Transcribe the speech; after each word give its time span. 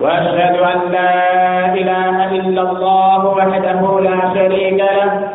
وأشهد 0.00 0.56
أن 0.58 0.92
لا 0.92 1.14
إله 1.74 2.30
إلا 2.30 2.62
الله 2.70 3.26
وحده 3.26 4.00
لا 4.00 4.34
شريك 4.34 4.78
له. 4.78 5.28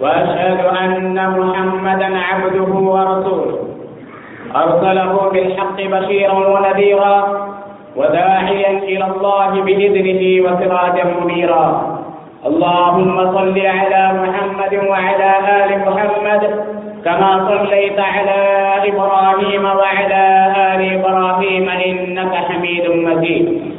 وأشهد 0.00 0.60
أن 0.84 1.30
محمدا 1.38 2.18
عبده 2.18 2.72
ورسوله. 2.74 3.58
أرسله 4.56 5.30
بالحق 5.32 5.78
بشيرا 5.82 6.32
ونذيرا 6.32 7.16
وداعيا 7.96 8.70
إلى 8.78 9.04
الله 9.04 9.50
بإذنه 9.62 10.22
وسراجا 10.44 11.04
منيرا. 11.20 11.66
اللهم 12.46 13.16
صل 13.36 13.58
على 13.66 14.02
محمد 14.22 14.74
وعلى 14.90 15.30
آل 15.58 15.70
محمد 15.86 16.42
كما 17.04 17.30
صليت 17.48 17.98
على 18.00 18.40
إبراهيم 18.90 19.64
وعلى 19.64 20.24
آل 20.72 20.80
إبراهيم 20.98 21.68
إنك 21.68 22.34
حميد 22.34 22.90
مجيد. 22.90 23.73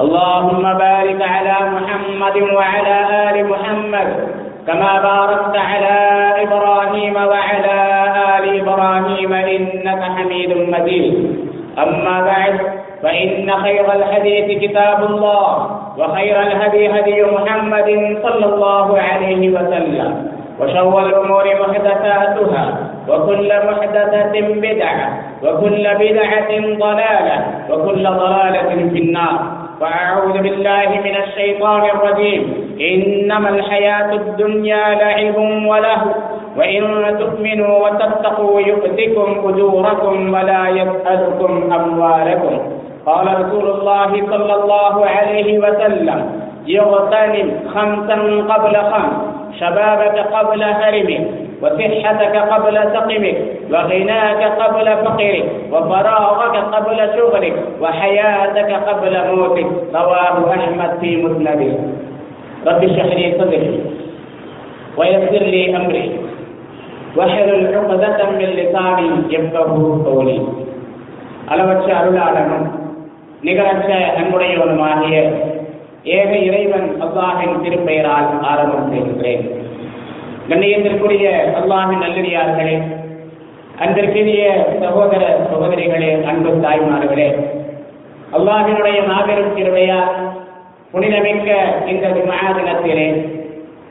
اللهم 0.00 0.62
بارك 0.62 1.20
على 1.22 1.56
محمد 1.76 2.36
وعلى 2.56 2.96
آل 3.28 3.36
محمد 3.48 4.08
كما 4.66 4.92
باركت 5.02 5.56
على 5.56 5.96
إبراهيم 6.42 7.16
وعلى 7.16 7.78
آل 8.38 8.44
إبراهيم 8.60 9.32
إنك 9.32 10.02
حميد 10.16 10.50
مجيد. 10.74 11.14
أما 11.78 12.16
بعد 12.20 12.54
فإن 13.02 13.50
خير 13.50 13.92
الحديث 13.92 14.46
كتاب 14.62 14.98
الله 15.10 15.46
وخير 15.98 16.36
الهدي 16.42 16.82
هدي 16.90 17.22
محمد 17.22 17.88
صلى 18.22 18.46
الله 18.54 18.98
عليه 18.98 19.42
وسلم. 19.50 20.10
وشر 20.60 21.06
الأمور 21.06 21.44
محدثاتها 21.60 22.64
وكل 23.08 23.50
محدثة 23.68 24.34
بدعة 24.40 25.08
وكل 25.44 25.84
بدعة 26.00 26.50
ضلالة 26.84 27.36
وكل 27.70 28.04
ضلالة 28.04 28.70
في 28.92 28.98
النار. 28.98 29.61
فأعوذ 29.82 30.38
بالله 30.38 30.88
من 31.04 31.14
الشيطان 31.16 31.82
الرجيم. 31.84 32.42
إنما 32.80 33.48
الحياة 33.48 34.10
الدنيا 34.12 34.84
لعب 34.94 35.38
ولهو 35.66 36.10
وإن 36.56 36.82
تؤمنوا 37.18 37.88
وتتقوا 37.88 38.60
يؤتكم 38.60 39.28
أجوركم 39.48 40.34
ولا 40.34 40.62
يسألكم 40.68 41.52
أموالكم. 41.72 42.54
قال 43.06 43.26
رسول 43.40 43.66
الله 43.70 44.10
صلى 44.30 44.54
الله 44.54 45.06
عليه 45.06 45.58
وسلم 45.58 46.18
يغتنم 46.66 47.48
خمسا 47.74 48.16
قبل 48.54 48.74
خمس. 48.76 49.14
شبابك 49.60 50.16
قبل 50.32 50.62
هرمك 50.62 51.26
وصحتك 51.61 52.35
قبل 52.45 52.75
سقمك 52.93 53.37
وغناك 53.71 54.41
قبل 54.53 54.87
فقرك 54.97 55.45
وفراغك 55.71 56.55
قبل 56.75 56.97
شغلك 57.17 57.55
وحياتك 57.81 58.71
قبل 58.89 59.13
موتك 59.29 59.69
رواه 59.93 60.35
أحمد 60.51 60.91
في 61.01 61.09
مسنده 61.17 61.71
رب 62.67 62.81
اشرح 62.83 63.09
لي 63.15 63.27
صدري 63.39 63.71
ويسر 64.97 65.43
لي 65.45 65.63
أمري 65.77 66.05
واحلل 67.15 67.63
عقدة 67.75 68.19
من 68.31 68.49
لساني 68.51 69.07
يفقه 69.29 69.71
قولي 70.05 70.39
அளவற்ற 71.49 71.89
அருளாளனும் 71.93 72.65
நிகரற்ற 73.43 73.91
அன்புடையவனுமாகிய 74.19 75.15
ஏக 76.15 76.31
இறைவன் 76.39 76.89
அல்லாஹின் 77.05 77.55
திருப்பெயரால் 77.63 78.27
ஆரம்பம் 78.43 78.89
செய்கின்றேன் 78.91 79.45
கண்ணியத்திற்குரிய 80.52 81.26
அல்லாஹின் 81.58 81.98
நல்லடியார்களே 81.98 82.74
அன்பிற்கினிய 83.78 84.42
சகோதர 84.82 85.22
சகோதரிகளே 85.50 86.24
அன்பு 86.24 86.50
தாய்மார்களே 86.62 87.28
அல்லாஹினுடைய 88.32 88.98
மாபெரும் 89.02 89.54
திருவையா 89.54 90.00
புனிதமிக்க 90.92 91.48
இந்த 91.86 92.06
துமா 92.08 92.38
தினத்திலே 92.52 93.06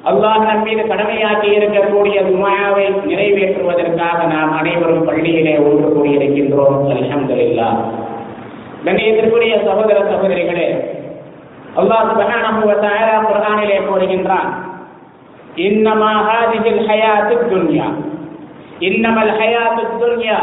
அல்லாஹ் 0.03 0.45
நம்மீது 0.45 0.83
கடமையாக்கி 0.87 1.49
இருக்கக்கூடிய 1.57 2.17
விமாயாவை 2.21 2.85
நிறைவேற்றுவதற்காக 3.05 4.19
நாம் 4.27 4.51
அனைவரும் 4.51 5.05
பள்ளியிலே 5.05 5.57
ஒன்று 5.59 5.87
கூடியிருக்கின்றோம். 5.89 6.77
அலமதுல்லா 6.91 7.69
கண்ணியத்திற்குரிய 8.85 9.55
சகோதர 9.65 9.97
சகோதரிகளே 10.11 10.67
அல்லாஹ் 11.75 12.07
சுப்ஹானஹு 12.11 12.61
வ 12.69 12.75
தஆலா 12.85 13.17
கூறுகின்றான் 13.87 14.49
இன்னமா 15.55 16.11
هذه 16.11 16.65
ஹயாத்துத் 16.87 17.51
துன்யா 17.51 17.83
இன்னமல் 18.79 19.31
ஹயாத்துத் 19.39 20.01
துன்யா 20.01 20.37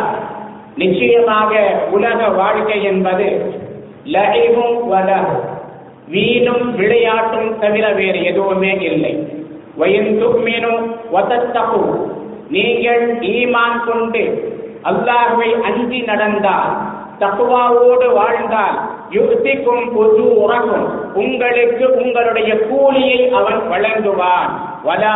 நிச்சயமாக 0.77 1.81
உலக 1.91 2.29
வாழ்க்கை 2.29 2.83
என்பது 2.83 3.55
லஹிவும் 4.05 4.79
வலஹ். 4.91 5.57
வீணும் 6.13 6.77
விளையாட்டும் 6.77 7.59
தவிர 7.59 7.93
வேறு 7.93 8.25
எதுவுமே 8.25 8.77
இல்லை. 8.81 9.33
வயின் 9.77 10.23
துக்மினு 10.23 10.97
வதத்தகு. 11.13 12.11
நீங்கள் 12.51 13.19
ஈமான் 13.19 13.85
கொண்டு 13.87 14.53
அல்லாஹுவை 14.85 15.61
அஞ்சி 15.61 16.01
நடந்தால் 16.01 16.77
தக்குவாவோடு 17.21 18.13
வாழ்ந்தால் 18.13 18.81
யுக்திக்கும் 19.11 19.95
பொது 19.95 20.39
உறகும் 20.39 21.15
உங்களுக்கு 21.15 21.95
உங்களுடைய 21.95 22.59
கூலியை 22.59 23.31
அவன் 23.31 23.69
வழங்குவான். 23.69 24.68
வலா 24.85 25.15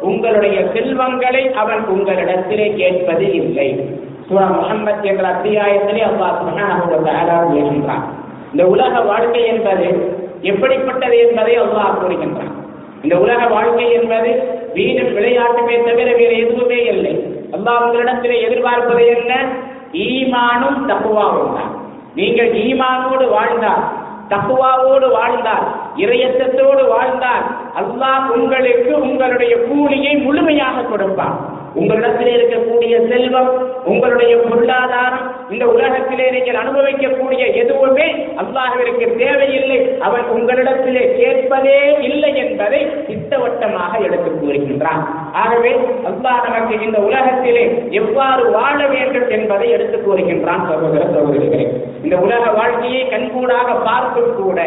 உங்களுடைய 0.00 0.66
செல்வங்களை 0.72 1.52
அவன் 1.52 1.84
உங்களிடத்திலே 1.88 2.76
கேட்பது 2.76 3.32
இல்லை. 3.32 3.90
சூரா 4.28 4.44
முகமது 4.44 5.08
என்ற 5.08 5.28
அத்தியாயத்திலே 5.28 6.02
அல்லாஹ் 6.04 6.38
சுப்ஹானஹு 6.38 6.84
கூறுகின்றான். 6.90 8.04
இந்த 8.50 8.66
உலக 8.66 9.00
வாழ்க்கை 9.00 9.44
என்பது 9.44 10.16
எப்படிப்பட்டது 10.40 11.28
என்பதை 11.28 11.60
அல்லாஹ் 11.60 11.98
கூறுகின்றான். 12.00 12.54
இந்த 13.02 13.18
உலக 13.18 13.46
வாழ்க்கை 13.46 13.92
என்பது 13.92 14.30
வீணும் 14.74 15.14
விளையாட்டுமே 15.16 15.84
தவிர 15.84 16.12
வேறு 16.12 16.38
எதுவுமே 16.38 16.84
இல்லை. 16.84 17.14
அல்லாஹ் 17.52 17.82
உங்களிடத்திலே 17.84 18.40
எதிர்பார்ப்பது 18.40 19.06
என்ன? 19.06 19.46
ஈமானும் 19.92 20.80
தக்குவாவும் 20.86 21.54
தான். 21.54 21.72
நீங்கள் 22.14 22.52
ஈமானோடு 22.52 23.28
வாழ்ந்தால் 23.30 23.84
தப்புவாவோடு 24.28 25.10
வாழ்ந்தால் 25.10 25.77
இறையத்தோடு 26.04 26.88
வாழ்ந்தால் 26.88 27.46
அல்லாஹ் 27.80 28.26
உங்களுக்கு 28.38 29.00
உங்களுடைய 29.00 29.56
கூலியை 29.68 30.16
முழுமையாக 30.16 30.82
கொடுப்பான். 30.82 31.56
உங்களிடத்திலே 31.74 32.30
இருக்கக்கூடிய 32.36 32.94
செல்வம் 33.08 33.50
உங்களுடைய 33.84 34.36
பொருளாதாரம் 34.36 35.26
இந்த 35.50 35.66
உலகத்திலே 35.66 36.30
நீங்கள் 36.30 36.58
அனுபவிக்கக்கூடிய 36.62 37.54
எதுவுமே 37.54 38.06
அல்லாஹிற்கு 38.42 39.16
தேவையில்லை. 39.16 39.78
அவன் 39.98 40.26
உங்களிடத்திலே 40.36 41.04
கேட்பதே 41.16 42.00
இல்லை 42.00 42.36
என்பதை 42.36 42.80
திட்டவட்டமாக 43.06 43.98
எடுத்து 43.98 44.30
கூறுகின்றான். 44.30 45.02
ஆகவே 45.32 45.72
அல்லாஹ் 46.10 46.44
நமக்கு 46.46 46.84
இந்த 46.84 46.98
உலகத்திலே 46.98 47.64
எவ்வாறு 47.90 48.50
வாழ 48.50 48.86
வேண்டும் 48.86 49.28
என்பதை 49.28 49.70
எடுத்து 49.70 49.98
கூறுகின்றான் 49.98 50.66
சகோதர 50.70 51.04
சகோதரிகளே. 51.04 51.66
இந்த 52.02 52.16
உலக 52.16 52.50
வாழ்க்கையை 52.50 53.08
கண்கூடாக 53.08 53.72
பார்த்தும் 53.72 54.34
கூட 54.42 54.60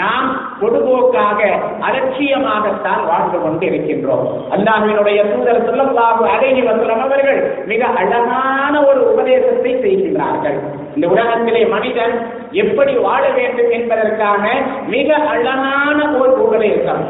நாம் 0.00 0.28
பொதுபோக்காக 0.60 1.40
அலட்சியமாகத்தான் 1.86 3.02
வாழ்ந்து 3.08 3.38
கொண்டு 3.40 3.64
இருக்கின்றோம். 3.70 4.26
அல்லாஹினுடைய 4.54 5.18
தூதர் 5.30 5.66
சொல்லல்லாஹு 5.68 6.22
அலைஹி 6.34 6.62
வஸல்லம் 6.68 7.02
அவர்கள் 7.06 7.40
மிக 7.70 7.82
அழகான 8.02 8.74
ஒரு 8.90 9.00
உபதேசத்தை 9.12 9.72
செய்கின்றார்கள். 9.84 10.58
இந்த 10.94 11.06
உலகத்திலே 11.14 11.64
மனிதன் 11.74 12.14
எப்படி 12.62 12.94
வாழ 13.06 13.22
வேண்டும் 13.38 13.70
என்பதற்கான 13.78 14.44
மிக 14.94 15.08
அழகான 15.32 15.98
ஒரு 16.22 16.32
உபதேசம். 16.46 17.02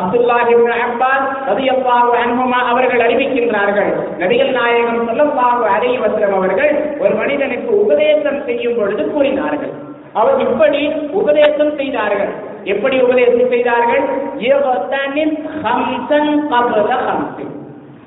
அப்துல்லாஹி 0.00 0.52
அப்பாஸ் 0.88 1.28
ரலியல்லாஹு 1.50 2.10
அன்ஹுமா 2.24 2.58
அவர்கள் 2.72 3.04
அறிவிக்கின்றார்கள். 3.06 3.92
நபிகள் 4.22 4.52
நாயகம் 4.58 5.00
ஸல்லல்லாஹு 5.08 5.62
அலைஹி 5.76 5.98
வஸல்லம் 6.04 6.36
அவர்கள் 6.40 6.72
ஒரு 7.04 7.14
மனிதனுக்கு 7.22 7.70
உபதேசம் 7.84 8.42
செய்யும் 8.48 8.76
பொழுது 8.80 9.04
கூறினார்கள். 9.14 9.74
அவர் 10.12 10.40
இப்படி 10.40 10.86
உபதேசம் 10.88 11.76
செய்தார்கள். 11.76 12.28
எப்படி 12.64 13.00
உபதேசம் 13.00 13.48
செய்தார்கள்? 13.48 14.04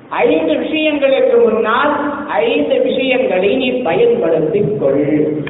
ஐந்து 0.08 0.54
விஷயங்களுக்கு 0.54 1.42
முன்னால் 1.42 1.92
ஐந்து 2.28 2.80
விஷயங்களை 2.82 3.56
நீ 3.56 3.70
பயன்படுத்திக் 3.70 4.80
கொள் 4.80 5.42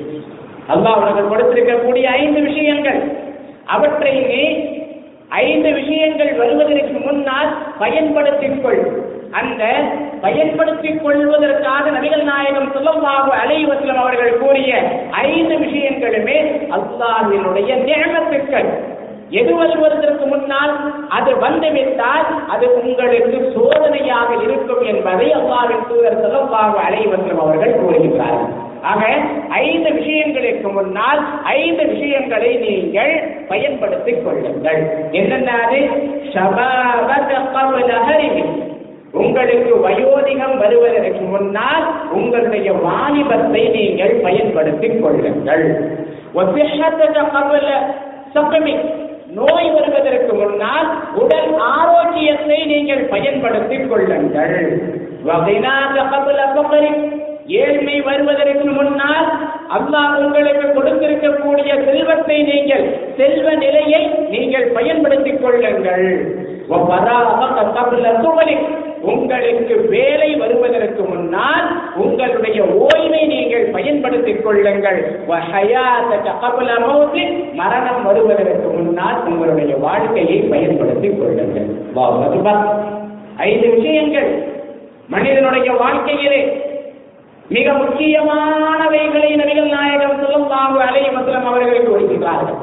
அல்லாஹ் 0.69 0.97
உனக்கு 0.97 1.23
கொடுத்திருக்கக்கூடிய 1.23 2.03
ஐந்து 2.03 2.41
விஷயங்கள். 2.41 3.01
அவற்றை 3.65 4.13
நீ 4.13 4.69
ஐந்து 5.29 5.73
விஷயங்கள் 5.73 6.35
வருவதற்கு 6.35 6.99
முன்னால் 6.99 7.57
பயன்படுத்திக் 7.79 8.63
கொள் 8.63 9.04
அந்த 9.35 9.63
பயன்படுத்திக் 10.21 11.03
கொள்வதற்காக 11.05 11.91
நபிகள் 11.91 12.23
நாயகம் 12.23 12.73
சொல்லல்லாஹு 12.75 13.31
அலைஹி 13.43 13.65
வஸல்லம் 13.71 14.03
அவர்கள் 14.03 14.39
கூறிய 14.39 14.73
ஐந்து 15.11 15.55
விஷயங்களுமே 15.57 16.37
அல்லாஹ்வினுடைய 16.71 17.71
நியமத்துக்கள். 17.85 18.69
எது 19.31 19.55
வருவதற்கு 19.55 20.27
முன்னால் 20.27 20.73
அது 21.09 21.37
வந்துவிட்டால் 21.37 22.27
அது 22.49 22.67
உங்களுக்கு 22.75 23.39
சோதனையாக 23.55 24.43
இருக்கும் 24.43 24.83
என்பதை 24.83 25.33
அல்லாவின் 25.33 25.87
தூதர் 25.89 26.21
சொல்லல்லாஹு 26.25 26.77
அலைஹி 26.87 27.09
அவர்கள் 27.39 27.79
கூறுகிறார்கள் 27.81 28.63
ஆக 28.83 29.03
ஐந்து 29.49 29.91
விஷயங்களுக்கு 29.91 30.73
முன்னால் 30.73 31.21
ஐந்து 31.45 31.85
விஷயங்களை 31.87 32.51
நீங்கள் 32.57 33.13
பயன்படுத்திக் 33.49 34.25
கொள்ளுங்கள். 34.25 34.81
என்னென்ன 35.11 35.51
அது? 35.67 35.81
உங்களுக்கு 39.23 39.75
வயோதிகம் 39.87 40.57
வருவதற்கு 40.59 41.25
முன்னால் 41.33 41.85
உங்களுடைய 42.13 42.73
வாலிபத்தை 42.73 43.63
நீங்கள் 43.71 44.15
பயன்படுத்திக் 44.25 45.03
கொள்ளுங்கள். 45.03 45.67
நோய் 49.39 49.71
வருவதற்கு 49.71 50.33
முன்னால் 50.35 50.89
உடல் 51.15 51.53
ஆரோக்கியத்தை 51.59 52.59
நீங்கள் 52.67 53.05
பயன்படுத்திக் 53.05 53.89
கொள்ளுங்கள். 53.91 54.57
ஏழ்மை 57.47 57.97
வருவதற்கு 58.01 58.67
முன்னால் 58.67 59.27
அல்லாஹ் 59.77 60.15
உங்களுக்கு 60.25 60.67
கொடுத்திருக்கக்கூடிய 60.77 61.73
செல்வத்தை 61.85 62.43
நீங்கள் 62.43 62.85
செல்வ 63.17 63.55
நிலையை 63.55 64.03
நீங்கள் 64.29 64.69
பயன்படுத்திக் 64.73 65.43
கொள்ளுங்கள். 65.43 66.07
உங்களுக்கு 69.05 69.77
வேலை 69.89 70.35
வருவதற்கு 70.35 71.03
முன்னால் 71.03 71.95
உங்களுடைய 71.95 72.63
ஓய்வை 72.63 73.27
நீங்கள் 73.27 73.65
பயன்படுத்திக் 73.65 74.45
கொள்ளுங்கள். 74.45 75.01
மரணம் 77.53 78.03
வருவதற்கு 78.05 78.69
முன்னால் 78.69 79.25
உங்களுடைய 79.25 79.77
வாழ்க்கையை 79.77 80.39
பயன்படுத்திக் 80.39 81.19
கொள்ளுங்கள். 81.21 81.69
ஐந்து 83.37 83.71
விஷயங்கள். 83.71 84.53
மனிதனுடைய 85.09 85.73
வாழ்க்கையிலே 85.73 86.73
மிக 87.49 87.73
முக்கியமானவைகளை 87.73 89.31
நபிகள் 89.41 89.69
நாயகம் 89.69 90.21
சுல்லாஹு 90.23 90.79
அலைய 90.79 91.11
மசலம் 91.13 91.47
அவர்களுக்கு 91.47 91.93
ஒதுக்கிறார்கள் 91.93 92.61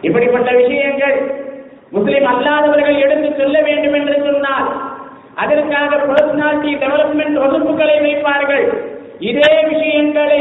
இப்படிப்பட்ட 0.00 0.50
விஷயங்கள் 0.52 1.46
முஸ்லிம் 1.90 2.24
அல்லாதவர்கள் 2.24 2.98
எடுத்து 2.98 3.34
செல்ல 3.36 3.60
வேண்டும் 3.62 3.92
என்று 3.92 4.22
சொன்னால் 4.24 4.87
அதற்காக 5.42 5.98
பர்சனாலிட்டி 6.08 6.72
டெவலப்மெண்ட் 6.84 7.36
வகுப்புகளை 7.44 7.96
வைப்பார்கள். 8.06 8.66
இதே 9.30 9.52
விஷயங்களை 9.72 10.40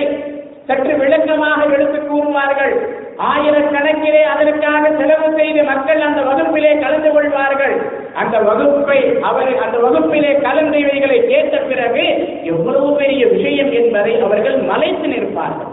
சற்று 0.69 0.93
விளக்கமாக 1.01 1.59
எடுத்து 1.75 1.99
கூறுவார்கள். 2.07 2.73
ஆயிரக்கணக்கிலே 3.27 4.23
அதற்காக 4.31 4.83
செலவு 4.97 5.27
செய்து 5.37 5.61
மக்கள் 5.69 6.01
அந்த 6.07 6.21
வகுப்பிலே 6.29 6.71
கலந்து 6.83 7.09
கொள்வார்கள். 7.15 7.75
அந்த 8.21 8.35
வகுப்பை 8.47 8.99
அவர் 9.29 9.51
அந்த 9.65 9.77
வகுப்பிலே 9.85 10.31
கலந்து 10.45 10.77
இவைகளை 10.83 11.19
கேட்ட 11.31 11.57
பிறகு 11.69 12.05
எவ்வளவு 12.53 12.89
பெரிய 13.01 13.21
விஷயம் 13.35 13.71
என்பதை 13.81 14.13
அவர்கள் 14.27 14.57
மலைத்து 14.71 15.07
நிற்பார்கள். 15.13 15.71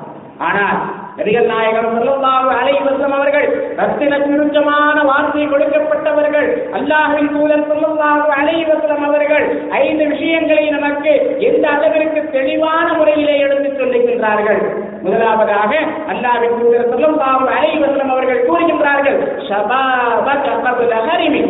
ஆனால் 0.49 0.79
நபிகள் 1.19 1.51
நாயகம் 1.51 1.91
ஸல்லல்லாஹு 1.97 2.49
அலைஹி 2.61 2.81
வஸல்லம் 2.87 3.17
அவர்கள் 3.19 3.49
ரத்தின 3.81 4.15
சுருக்கமான 4.25 4.97
வார்த்தை 5.11 5.45
கொடுக்கப்பட்டவர்கள். 5.53 6.49
அல்லாஹின் 6.85 7.29
தூதர் 7.35 7.67
ஸல்லல்லாஹு 7.69 8.27
அலைஹி 8.39 8.65
அவர்கள் 9.09 9.45
ஐந்து 9.71 10.07
விஷயங்களை 10.07 10.65
நமக்கு 10.71 11.13
எந்த 11.39 11.69
அளவிற்கு 11.69 12.31
தெளிவான 12.31 12.87
முறையிலே 12.93 13.37
எடுத்துச் 13.39 13.79
சொல்லுகின்றார்கள். 13.81 14.61
முதலாவதாக 15.03 15.73
அல்லாவின் 16.13 16.57
தூதர் 16.61 16.89
ஸல்லல்லாஹு 16.91 17.47
அலைஹி 17.57 17.79
அவர்கள் 18.09 18.45
கூறுகின்றார்கள் 18.49 19.19
ஷபாப 19.49 20.27
கப்ல 20.47 20.95
ஹரிமி. 21.09 21.43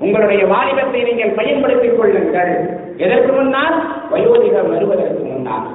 உங்களுடைய 0.00 0.42
வாலிபத்தை 0.46 1.00
நீங்கள் 1.08 1.36
பயன்படுத்திக் 1.38 1.98
கொள்ளுங்கள். 1.98 2.52
எதற்கு 2.96 3.32
முன்னால்? 3.32 3.76
வயோதிகம் 4.12 4.70
வருவதற்கு 4.72 5.22
முன்னால். 5.24 5.66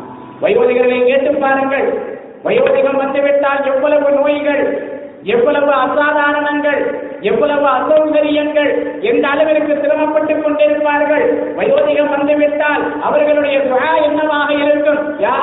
வயோதிகர்களை 0.44 1.00
கேட்டு 1.06 1.32
பாருங்கள். 1.34 1.88
வயோதிகம் 2.46 3.02
வந்துவிட்டால் 3.04 3.62
எவ்வளவு 3.74 4.10
நோய்கள்? 4.12 4.64
எவ்வளவு 5.34 5.72
அசாதாரணங்கள் 5.86 6.82
எவ்வளவு 7.22 7.66
அசௌகரியங்கள் 7.68 8.72
எந்த 9.02 9.28
அளவிற்கு 9.28 9.74
சிரமப்பட்டுக் 9.74 10.44
கொண்டிருப்பார்கள். 10.44 11.26
வயோதிகம் 11.58 12.10
வந்துவிட்டால் 12.10 12.84
அவர்களுடைய 13.02 13.58
துவா 13.60 13.90
என்னவாக 14.04 14.54
இருக்கும்? 14.54 15.00
யா 15.20 15.36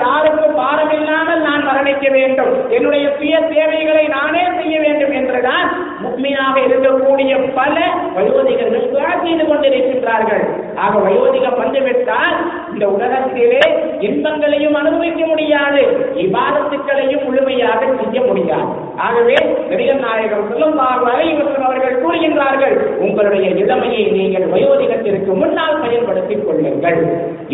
யாருக்கு 0.00 0.46
பாரம் 0.50 0.90
இல்லாமல் 0.90 1.40
நான் 1.40 1.66
மரணிக்க 1.68 2.10
வேண்டும். 2.10 2.70
என்னுடைய 2.70 3.12
சுய 3.16 3.40
தேவைகளை 3.40 4.04
நானே 4.06 4.44
செய்ய 4.58 4.80
வேண்டும் 4.80 5.12
என்றுதான் 5.12 5.68
முக்மீனாக 6.04 6.56
இருக்கக்கூடிய 6.66 7.32
பல 7.54 7.76
வயோதிகர்கள் 8.16 8.90
துவா 8.92 9.22
செய்து 9.22 9.44
கொண்டிருக்கின்றார்கள். 9.44 10.44
ஆக 10.76 10.98
வயோதிகம் 11.08 11.58
வந்துவிட்டால் 11.58 12.36
இந்த 12.72 12.88
உலகத்திலே 12.88 13.62
இன்பங்களையும் 14.00 14.74
அனுபவிக்க 14.74 15.26
முடியாது. 15.26 15.82
இபாதத்துக்களையும் 16.14 17.24
முழுமையாக 17.24 17.86
செய்ய 18.02 18.20
முடியாது. 18.20 18.88
ஆகவே 19.06 19.36
நபிகள் 19.70 20.00
நாயகம் 20.04 20.46
ஸல்லல்லாஹு 20.50 21.04
அலைஹி 21.10 21.32
அவர்கள் 21.66 22.00
கூறுகின்றார்கள் 22.02 22.76
உங்களுடைய 23.04 23.46
இளமையை 23.62 24.04
நீங்கள் 24.16 24.46
வயோதிகத்திற்கு 24.54 25.32
முன்னால் 25.42 25.80
பயன்படுத்திக் 25.82 26.46
கொள்ளுங்கள். 26.46 27.00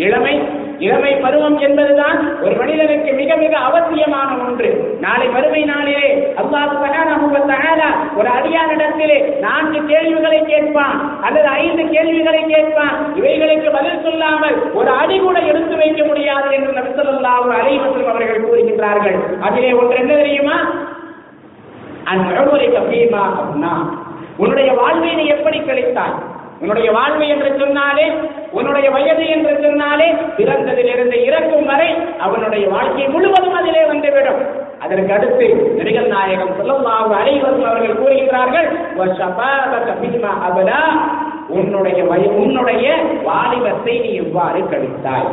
இளமை 0.05 0.33
இளமை 0.85 1.11
பருவம் 1.21 1.55
என்பதுதான் 1.67 2.17
ஒரு 2.43 2.55
மனிதனுக்கு 2.55 3.11
மிக 3.19 3.35
மிக 3.43 3.53
அவசியமான 3.67 4.29
ஒன்று. 4.47 4.69
நாளை 5.05 5.27
மறுமை 5.35 5.61
நாளிலே 5.71 6.09
அல்லாஹ் 6.41 6.67
சுப்ஹானஹு 6.73 7.29
வ 7.35 7.39
தஆலா 7.51 7.89
ஒரு 8.19 8.29
அடியானிடத்திலே 8.37 9.17
நான்கு 9.45 9.79
கேள்விகளை 9.91 10.41
கேட்பான் 10.51 10.99
அல்லது 11.21 11.47
ஐந்து 11.63 11.85
கேள்விகளை 11.95 12.43
கேட்பான். 12.53 12.95
இவைகளுக்கு 13.19 13.71
பதில் 13.77 14.03
சொல்லாமல் 14.05 14.57
ஒரு 14.73 14.91
அடி 15.01 15.17
கூட 15.19 15.37
எடுத்து 15.51 15.75
வைக்க 15.83 16.03
முடியாது 16.03 16.51
என்று 16.57 16.77
நபி 16.79 16.93
ஸல்லல்லாஹு 16.99 17.49
அவர்கள் 18.13 18.45
கூறுகின்றார்கள். 18.45 19.17
அதிலே 19.47 19.73
ஒன்று 19.73 19.97
என்ன 20.03 20.13
தெரியுமா? 20.23 20.59
அந்நுழைக்க 22.11 22.79
பீமா 22.89 23.23
அப்படின்னா 23.37 23.73
உன்னுடைய 24.37 24.73
வாழ்வை 24.73 25.15
நீ 25.15 25.23
எப்படி 25.25 25.59
கழித்தாய் 25.59 26.17
உன்னுடைய 26.61 26.91
வாழ்வு 26.91 27.27
என்று 27.27 27.49
சொன்னாலே 27.59 28.05
உன்னுடைய 28.51 28.89
வயது 28.89 29.25
என்று 29.27 29.51
சொன்னாலே 29.63 30.07
பிறந்ததிலிருந்து 30.37 31.17
இறக்கும் 31.25 31.65
வரை 31.65 31.89
அவனுடைய 32.17 32.69
வாழ்க்கை 32.69 33.07
முழுவதும் 33.07 33.53
அதிலே 33.53 33.85
வந்துவிடும். 33.85 34.39
அதற்கு 34.79 35.13
அடுத்து 35.13 35.45
நபிகள் 35.77 36.07
நாயகம் 36.07 36.53
ஸல்லல்லாஹு 36.59 37.13
அலைஹி 37.19 37.39
அவர்கள் 37.41 37.95
கூறுகிறார்கள் 37.95 38.69
உன்னுடைய 41.49 42.03
வய 42.03 42.25
உன்னுடைய 42.31 42.85
வாலிபத்தை 43.23 43.99
நீ 43.99 44.09
இவ்வாறு 44.09 44.59
கழித்தாய். 44.59 45.29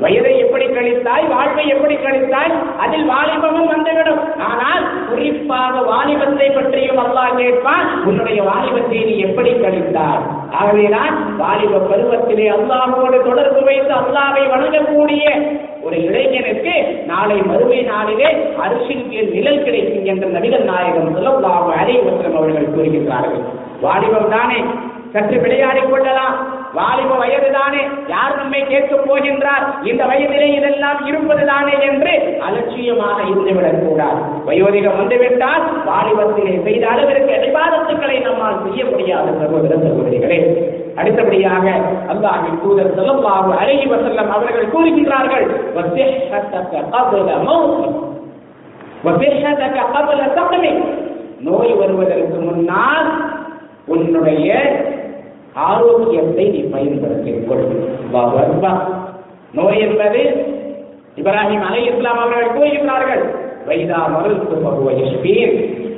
வயதை 0.00 0.38
எப்படி 0.38 0.66
கழித்தாய் 0.66 1.26
வாழ்வை 1.28 1.68
எப்படி 1.68 1.94
கழித்தாய் 1.94 2.52
அதில் 2.78 3.06
வாலிபமும் 3.10 3.70
வந்துவிடும். 3.72 4.20
ஆனால் 4.38 4.82
குறிப்பாக 5.08 5.80
வாலிபத்தை 5.92 6.54
பற்றியும் 6.54 6.98
அல்லாஹ் 6.98 7.36
கேட்பான் 7.36 7.86
உன்னுடைய 8.04 8.42
வாலிபத்தை 8.42 8.98
நீ 9.04 9.18
எப்படி 9.18 9.52
கழித்தாய்? 9.52 10.24
ஆகவேதான் 10.50 11.36
வாலிப 11.38 11.78
பருவத்திலே 11.78 12.48
அல்லாஹோடு 12.48 13.22
தொடர்பு 13.22 13.62
வைத்து 13.62 13.94
அல்லாவை 13.94 14.42
வணங்கக்கூடிய 14.48 15.24
ஒரு 15.82 16.04
இளைஞனுக்கு 16.04 16.74
நாளை 17.06 17.42
மறுமை 17.42 17.80
நாளிலே 17.82 18.28
அரிசின் 18.58 19.08
கீழ் 19.10 19.32
நிழல் 19.32 19.62
கிடைக்கும் 19.62 20.04
என்ற 20.04 20.26
நபிகள் 20.26 20.64
நாயகம் 20.64 21.10
ஸல்லல்லாஹு 21.16 21.70
அலைஹி 21.80 21.98
அவர்கள் 22.34 22.72
கூறுகின்றார்கள். 22.74 23.44
வாலிபம் 23.80 24.28
தானே? 24.28 24.60
சற்று 25.12 25.40
விளையாடிக் 25.40 25.90
கொள்ளலாம். 25.90 26.55
வாலிப 26.74 27.14
வயதுதானே? 27.14 28.08
யார் 28.08 28.36
நம்மை 28.36 28.66
கேட்கப் 28.66 29.12
போகின்றார்? 29.12 29.86
இந்த 29.86 30.04
வயதிலே 30.04 30.54
இதெல்லாம் 30.54 31.06
இருப்பதுதானே 31.06 31.80
என்று 31.80 32.38
அலட்சியமாக 32.40 33.22
இருந்துவிடக் 33.22 33.88
கூடாது. 33.88 34.20
வயோதிகம் 34.46 34.96
வந்துவிட்டால் 34.96 35.62
வாலிபத்திலே 35.86 36.62
செய்த 36.62 36.88
அளவிற்கு 36.88 37.32
அடிபாதத்துக்களை 37.32 38.20
நம்மால் 38.20 38.62
செய்ய 38.62 38.84
முடியாது 38.84 39.38
சகோதர 39.38 39.74
சகோதரிகளே. 39.74 40.74
அடுத்தபடியாக 40.96 41.70
அல்லாஹின் 42.08 42.60
தூதர் 42.62 42.98
ஸல்லல்லாஹு 42.98 43.56
அழகி 43.58 43.86
வசல்லம் 43.86 44.28
அவர்கள் 44.28 44.70
கூறுகின்றார்கள் 44.70 45.64
நோய் 51.40 51.72
வருவதற்கு 51.72 52.38
முன்னால் 52.38 53.10
உன்னுடைய 53.86 54.54
ஆரோக்கியத்தை 55.64 56.44
நீ 56.48 56.58
பயன்படுத்திக் 56.58 57.48
கொள். 57.48 57.66
நோய் 59.52 59.80
என்பது 59.80 60.22
இப்ராஹிம் 61.16 61.66
அலை 61.68 61.82
இஸ்லாம் 61.84 62.18
அவர்கள் 62.18 62.54
கூறுகிறார்கள் 62.54 63.24
வைதா 63.68 64.00
மருத்து 64.14 64.56
பகுவ 64.56 64.90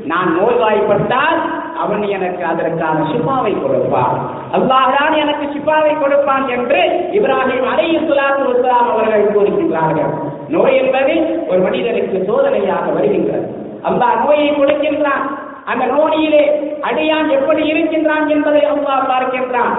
நான் 0.05 0.29
நோய்வாய்ப்பட்டால் 0.39 1.39
அவன் 1.83 2.03
எனக்கு 2.03 2.45
அதற்கான 2.45 3.07
ஷிஃபாவை 3.11 3.63
கொடுப்பான். 3.63 4.17
அல்லாஹான் 4.53 4.95
தான் 4.99 5.13
எனக்கு 5.13 5.45
ஷிஃபாவை 5.55 6.01
கொடுப்பான் 6.01 6.49
என்று 6.49 6.81
இப்ராஹிம் 7.13 7.67
அலை 7.73 7.89
இஸ்லாம் 7.95 8.55
இஸ்லாம் 8.55 8.91
அவர்கள் 8.93 9.33
கூறுகின்றார்கள். 9.33 10.13
நோய் 10.49 10.77
என்பது 10.77 11.45
ஒரு 11.49 11.59
மனிதனுக்கு 11.59 12.25
சோதனையாக 12.29 12.93
வருகின்றது. 12.95 13.47
அல்லாஹ் 13.89 14.25
நோயை 14.25 14.49
கொடுக்கின்றான். 14.51 15.25
அந்த 15.71 15.85
நோடியிலே 15.95 16.43
அடியான் 16.89 17.29
எப்படி 17.37 17.63
இருக்கின்றான் 17.73 18.27
என்பதை 18.35 18.63
அல்லாஹ் 18.73 19.09
பார்க்கின்றான். 19.11 19.73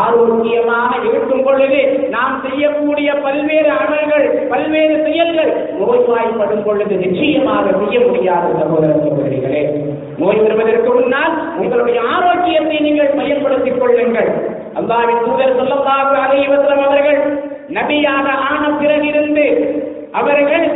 ஆரோக்கியமாக 0.00 0.90
இருக்கும் 1.08 1.44
பொழுது 1.46 1.80
நாம் 2.14 2.34
செய்யக்கூடிய 2.44 3.08
பல்வேறு 3.24 3.70
அமல்கள் 3.78 4.26
பல்வேறு 4.52 4.96
செயல்கள் 5.06 5.52
நோய்வாய்ப்படும் 5.80 6.64
பொழுது 6.66 6.94
நிச்சயமாக 7.04 7.64
செய்ய 7.80 7.96
முடியாத 8.08 8.44
சகோதர 8.60 8.92
சகோதரிகளே. 9.00 9.62
நோய் 10.20 10.42
வருவதற்கு 10.44 10.90
முன்னால் 10.98 11.34
உங்களுடைய 11.62 11.98
ஆரோக்கியத்தை 12.14 12.78
நீங்கள் 12.86 13.16
பயன்படுத்திக் 13.18 13.80
கொள்ளுங்கள். 13.80 14.30
அல்லாவின் 14.80 15.24
தூதர் 15.26 15.58
சொல்லல்லாஹு 15.60 16.14
அலைஹி 16.24 16.46
வஸல்லம் 16.52 16.84
அவர்கள் 16.88 17.20
நபியாக 17.78 18.26
ஆன 18.50 18.62
பிறகிருந்து 18.80 19.46
அவர்கள் 20.20 20.66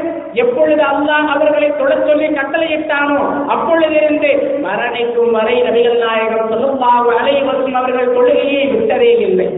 எப்பொழுது 0.43 0.83
அல்லாஹ் 0.93 1.29
அவர்களை 1.35 1.69
தொழச் 1.81 2.07
சொல்லி 2.09 2.27
கட்டளையிட்டானோ 2.39 3.21
அப்பொழுதிருந்து 3.55 4.31
மரணிக்கும் 4.67 5.35
வரை 5.37 5.57
நபிகள் 5.69 6.01
நாயகம் 6.07 6.51
ஸல்லல்லாஹு 6.53 7.09
அலை 7.21 7.37
வஸல்லம் 7.49 7.81
அவர்கள் 7.83 8.15
தொழுகையை 8.17 8.65
விட்டதே 8.75 9.13
இல்லை. 9.29 9.49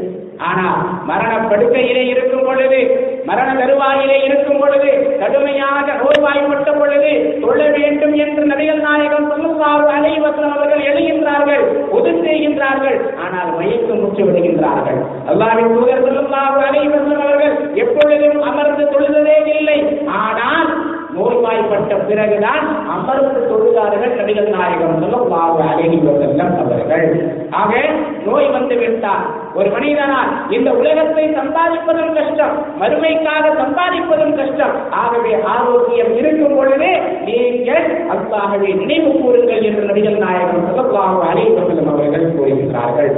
ஆனால் 0.48 0.80
மரண 1.08 1.32
படுக்கையிலே 1.50 2.02
இருக்கும் 2.10 2.44
பொழுது 2.48 2.80
மரண 3.28 3.48
தருவாயிலே 3.60 4.18
இருக்கும் 4.26 4.60
பொழுது 4.60 4.90
கடுமையாக 5.22 5.86
நோய்வாய்ப்பட்ட 6.00 6.68
பொழுது 6.80 7.10
தொழ 7.44 7.58
வேண்டும் 7.76 8.14
என்று 8.24 8.42
நபிகள் 8.50 8.82
நாயகம் 8.86 9.26
ஸல்லல்லாஹு 9.30 9.88
அலைஹி 9.96 10.20
அவர்கள் 10.58 10.84
எழுகின்றார்கள் 10.90 11.64
உதவி 11.98 12.20
செய்கின்றார்கள். 12.26 12.98
ஆனால் 13.24 13.50
மயக்கம் 13.58 14.00
முற்று 14.04 14.22
விடுகின்றார்கள். 14.28 15.00
அல்லாவின் 15.32 15.72
தூதர் 15.74 16.04
ஸல்லல்லாஹு 16.06 16.60
அலைஹி 16.68 16.88
அவர்கள் 17.26 17.56
எப்பொழுதும் 17.84 18.38
அமர்ந்து 18.50 18.86
தொழுததே 18.94 19.38
இல்லை. 19.56 19.78
ஆனால் 20.22 20.57
நோய்வாய்ப்பட்ட 21.18 21.92
பிறகுதான் 22.08 22.64
அமர்ந்து 22.94 23.40
தொழுதார்கள் 23.50 24.14
நபிகள் 24.18 24.50
நாயகம் 24.56 24.96
ஸல்லல்லாஹு 25.02 25.58
அலைஹி 25.68 25.98
வஸல்லம் 26.06 26.52
அவர்கள். 26.62 27.06
ஆக 27.60 27.72
நோய் 28.26 28.48
வந்து 28.56 28.74
விட்டால் 28.82 29.24
ஒரு 29.58 29.68
மனிதனால் 29.76 30.30
இந்த 30.56 30.68
உலகத்தை 30.80 31.24
சம்பாதிப்பதும் 31.38 32.12
கஷ்டம் 32.18 32.56
மறுமைக்காக 32.80 33.44
சம்பாதிப்பதும் 33.62 34.34
கஷ்டம். 34.40 34.74
ஆகவே 35.02 35.32
ஆரோக்கியம் 35.54 36.12
இருக்கும் 36.20 36.56
பொழுது 36.58 36.90
நீங்கள் 37.28 37.86
அல்லாகவே 38.14 38.70
நினைவு 38.82 39.12
கூறுங்கள் 39.22 39.66
என்று 39.70 39.84
நடிகர் 39.90 40.22
நாயகம் 40.26 40.66
ஸல்லல்லாஹு 40.68 41.20
அலைஹி 41.30 41.54
வஸல்லம் 41.58 41.90
அவர்கள் 41.94 42.34
கூறுகின்றார்கள். 42.36 43.12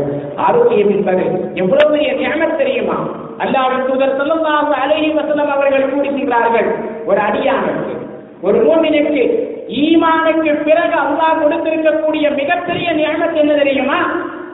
ஆரோக்கியம் 0.46 0.92
என்பது 0.96 1.26
எவ்வளவு 1.62 1.98
தியானம் 2.20 2.58
தெரியுமா? 2.62 2.98
அல்லாவின் 3.44 3.86
தூதர் 3.88 4.16
ஸல்லல்லாஹு 4.20 4.72
அழகி 4.84 5.10
வஸல்லம் 5.18 5.52
அவர்கள் 5.56 5.90
கூறுகின்றார்கள் 5.92 6.70
ஒரு 7.06 7.20
அடியானுக்கு 7.20 7.94
ஒரு 8.42 8.58
மூமினுக்கு 8.64 9.22
ஈமானுக்கு 9.68 10.52
பிறகு 10.64 10.96
அல்லாஹ் 11.06 11.40
கொடுத்திருக்கக்கூடிய 11.42 12.34
மிகப்பெரிய 12.34 12.92
நியமத்து 12.92 13.34
என்ன 13.34 13.54
தெரியுமா? 13.54 13.98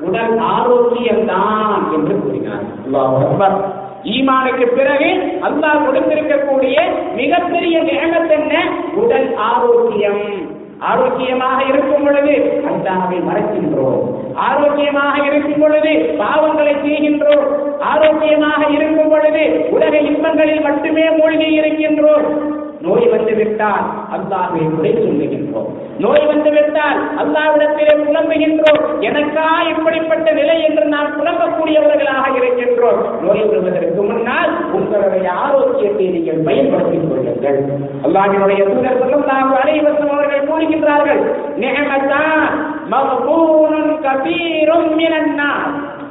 உடல் 0.01 0.39
ஆரோக்கியம் 0.39 1.25
தான் 1.25 1.93
என்று 1.95 2.15
கூறினார். 2.21 2.65
அல்லாஹ் 2.87 3.57
ஈமானுக்கு 4.05 4.67
பிறகு 4.67 5.39
அல்லாஹ் 5.43 5.85
கொடுத்திருக்கக்கூடிய 5.87 6.77
மிகப்பெரிய 7.15 7.83
நியமத்து 7.83 8.35
என்ன? 8.35 8.55
உடல் 8.95 9.35
ஆரோக்கியம். 9.35 10.46
ஆரோக்கியமாக 10.79 11.63
இருக்கும் 11.65 12.05
பொழுது 12.05 12.63
அல்லாஹை 12.67 13.17
மறைக்கின்றோம். 13.17 14.35
ஆரோக்கியமாக 14.35 15.25
இருக்கும் 15.27 15.59
பொழுது 15.59 16.15
பாவங்களை 16.19 16.75
செய்கின்றோம். 16.85 17.79
ஆரோக்கியமாக 17.81 18.67
இருக்கும் 18.71 19.09
பொழுது 19.09 19.67
உலக 19.71 19.97
இன்பங்களில் 19.99 20.61
மட்டுமே 20.61 21.11
மூழ்கி 21.11 21.53
இருக்கின்றோம். 21.53 22.65
நோய் 22.81 23.07
வந்து 23.09 23.35
விட்டால் 23.35 23.87
அல்லாஹை 24.17 24.63
குறை 24.75 24.93
சொல்லுகின்றோம். 24.93 25.69
நோய் 25.99 26.27
வந்து 26.27 26.51
விட்டால் 26.51 26.99
அல்லாவிடத்திலே 27.23 27.95
புலம்புகின்றோம். 28.07 28.83
எனக்கா 29.01 29.47
இப்படிப்பட்ட 29.71 30.33
நிலை 30.33 30.63
என்று 30.63 30.85
நாம் 30.85 31.15
புலம்பக்கூடியவர்களாக 31.19 32.25
இருக்கின்றோம். 32.37 33.01
நோய் 33.25 33.45
வருவதற்கு 33.45 34.03
முன்னால் 34.03 34.53
உங்களுடைய 34.73 35.33
ஆரோக்கியத்தை 35.33 36.07
நீங்கள் 36.07 36.45
பயன்படுத்திக் 36.49 37.09
கொள்ளுங்கள். 37.09 37.61
அல்லாஹினுடைய 38.07 38.63
தூதர் 38.73 39.25
நாம் 39.27 39.55
அனைவரும் 39.63 40.11
அவர்கள் 40.11 40.49
கூறுகின்றார்கள் 40.49 41.23
நிஹமத்தான் 41.63 42.45
மகபூனும் 42.91 43.93
கபீரும் 44.05 44.89
மினன்னா 44.99 45.51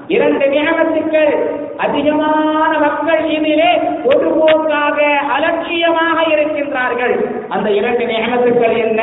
இரண்டு 0.08 0.46
நியமத்துக்கள். 0.46 1.34
அதிகமான 1.78 2.80
மக்கள் 2.80 3.30
இதிலே 3.30 3.72
பொதுபோக்காக 4.04 5.00
அலட்சியமாக 5.36 6.22
இருக்கின்றார்கள். 6.22 7.16
அந்த 7.50 7.72
இரண்டு 7.72 8.06
நியமத்துக்கள் 8.06 8.78
என்ன? 8.78 9.02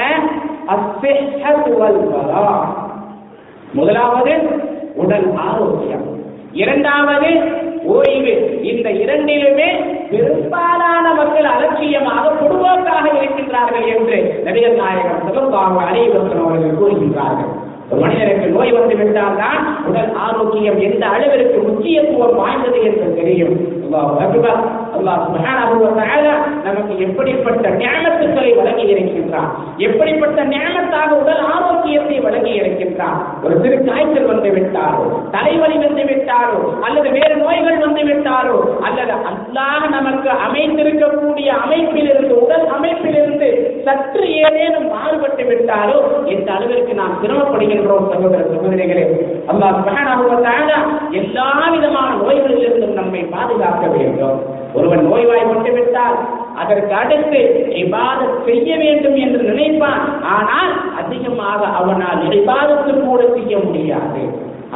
முதலாவது 3.72 4.34
உடல் 4.94 5.34
ஆரோக்கியம். 5.36 6.06
இரண்டாவது 6.52 7.28
ஓய்வு. 7.84 8.34
இந்த 8.62 8.90
இரண்டிலுமே 8.90 9.68
பெரும்பாலான 10.10 11.14
மக்கள் 11.14 11.44
அலட்சியமாக 11.44 12.28
பொதுவாக்காக 12.30 13.08
இருக்கின்றார்கள் 13.08 13.86
என்று 13.96 14.40
நடிகர் 14.44 14.74
நாயகம் 14.74 15.22
ஸல்லல்லாஹு 15.26 15.78
அலைஹி 15.86 16.10
அவர்கள் 16.16 16.78
கூறுகின்றார்கள். 16.80 17.61
ஒரு 17.92 18.00
மனிதனுக்கு 18.02 18.46
நோய் 18.56 18.72
வந்து 18.76 18.94
விட்டால் 19.00 19.38
தான் 19.40 19.58
உடல் 19.88 20.12
ஆரோக்கியம் 20.26 20.78
எந்த 20.88 21.04
அளவிற்கு 21.14 21.58
முக்கியத்துவம் 21.68 22.38
வாய்ந்தது 22.40 22.78
என்று 22.90 23.08
தெரியும். 23.20 23.56
நமக்கு 26.66 26.94
எப்படிப்பட்ட 27.06 27.64
ஞானத்துக்களை 27.82 28.50
வழங்கி 28.58 28.84
இருக்கின்றான்? 28.92 29.48
எப்படிப்பட்ட 29.86 30.38
ஞானத்தாக 30.52 31.10
உடல் 31.22 31.42
ஆரோக்கியத்தை 31.54 32.16
வழங்கி 32.26 32.52
இருக்கின்றான்? 32.60 33.16
ஒரு 33.44 33.54
சிறு 33.62 33.76
காய்ச்சல் 33.88 34.30
வந்து 34.32 34.50
விட்டாரோ 34.56 35.04
தலைவலி 35.34 35.76
வந்து 35.84 36.04
விட்டாரோ 36.10 36.60
அல்லது 36.86 37.08
வேறு 37.18 37.34
நோய்கள் 37.42 37.78
வந்து 37.86 38.04
விட்டாரோ 38.10 38.56
அல்லது 38.88 39.14
அல்லாஹ் 39.30 39.86
நமக்கு 39.96 40.30
அமைந்திருக்கக்கூடிய 40.46 41.48
அமைப்பிலிருந்து 41.64 42.34
உடல் 42.44 42.66
அமைப்பிலிருந்து 42.76 43.50
சற்று 43.86 44.26
ஏதேனும் 44.42 44.88
மாறுபட்டு 44.94 45.44
விட்டாரோ 45.52 45.98
இந்த 46.34 46.48
அளவிற்கு 46.56 46.94
நாம் 46.94 47.20
சிரமப்படுகின்றோம் 47.82 48.10
சகோதர 48.12 48.42
சகோதரிகளே. 48.52 49.04
அல்லாஹ் 49.50 49.76
சுப்ஹானஹு 49.78 50.24
எல்லா 51.20 51.48
விதமான 51.74 52.10
நோய்களிலிருந்தும் 52.22 52.98
நம்மை 53.00 53.22
பாதுகாக்க 53.34 53.84
வேண்டும். 53.96 54.38
ஒருவன் 54.74 55.04
நோய்வாய்ப்பட்டு 55.08 55.72
விட்டால் 55.72 56.16
அதற்கு 56.62 56.94
அடுத்து 57.02 57.40
இபாதத் 57.82 58.38
செய்ய 58.46 58.70
வேண்டும் 58.82 59.16
என்று 59.24 59.40
நினைப்பான். 59.50 60.04
ஆனால் 60.36 60.72
அதிகமாக 61.00 61.60
அவனால் 61.80 62.22
இபாதத்து 62.40 62.92
கூட 63.00 63.20
செய்ய 63.34 63.52
முடியாது. 63.66 64.22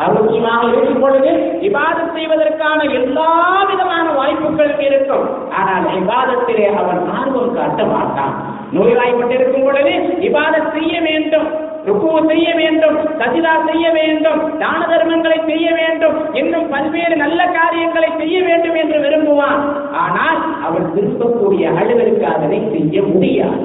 ஆரோக்கியமாக 0.04 0.62
இருக்கும் 0.70 1.02
பொழுது 1.02 1.30
இபாதம் 1.68 2.12
செய்வதற்கான 2.16 2.80
எல்லா 2.98 3.30
விதமான 3.70 4.06
வாய்ப்புகளும் 4.18 4.82
இருக்கும். 4.88 5.24
ஆனால் 5.60 5.86
இபாதத்திலே 6.00 6.66
அவன் 6.80 7.00
ஆர்வம் 7.18 7.54
காட்ட 7.54 7.84
மாட்டான். 7.94 8.34
நோய்வாய்ப்பட்டிருக்கும் 8.76 9.66
பொழுது 9.68 9.94
இபாதம் 10.28 10.72
செய்ய 10.76 10.94
வேண்டும். 11.08 11.48
ருக்குவு 11.88 12.20
செய்ய 12.30 12.48
வேண்டும் 12.60 12.96
சஜிதா 13.20 13.52
செய்ய 13.68 13.86
வேண்டும் 13.98 14.40
தான 14.58 14.80
தர்மங்களை 14.92 15.38
செய்ய 15.50 15.66
வேண்டும் 15.80 16.16
இன்னும் 16.40 16.68
பல்வேறு 16.74 17.16
நல்ல 17.16 17.40
காரியங்களை 17.58 18.10
செய்ய 18.20 18.36
வேண்டும் 18.48 18.76
என்று 18.82 18.98
விரும்புவான். 19.04 19.60
ஆனால் 20.04 20.40
அவன் 20.66 20.86
விரும்பக்கூடிய 20.94 21.64
அளவிற்கு 21.80 22.26
அதனை 22.26 22.60
செய்ய 22.74 23.02
முடியாது. 23.02 23.62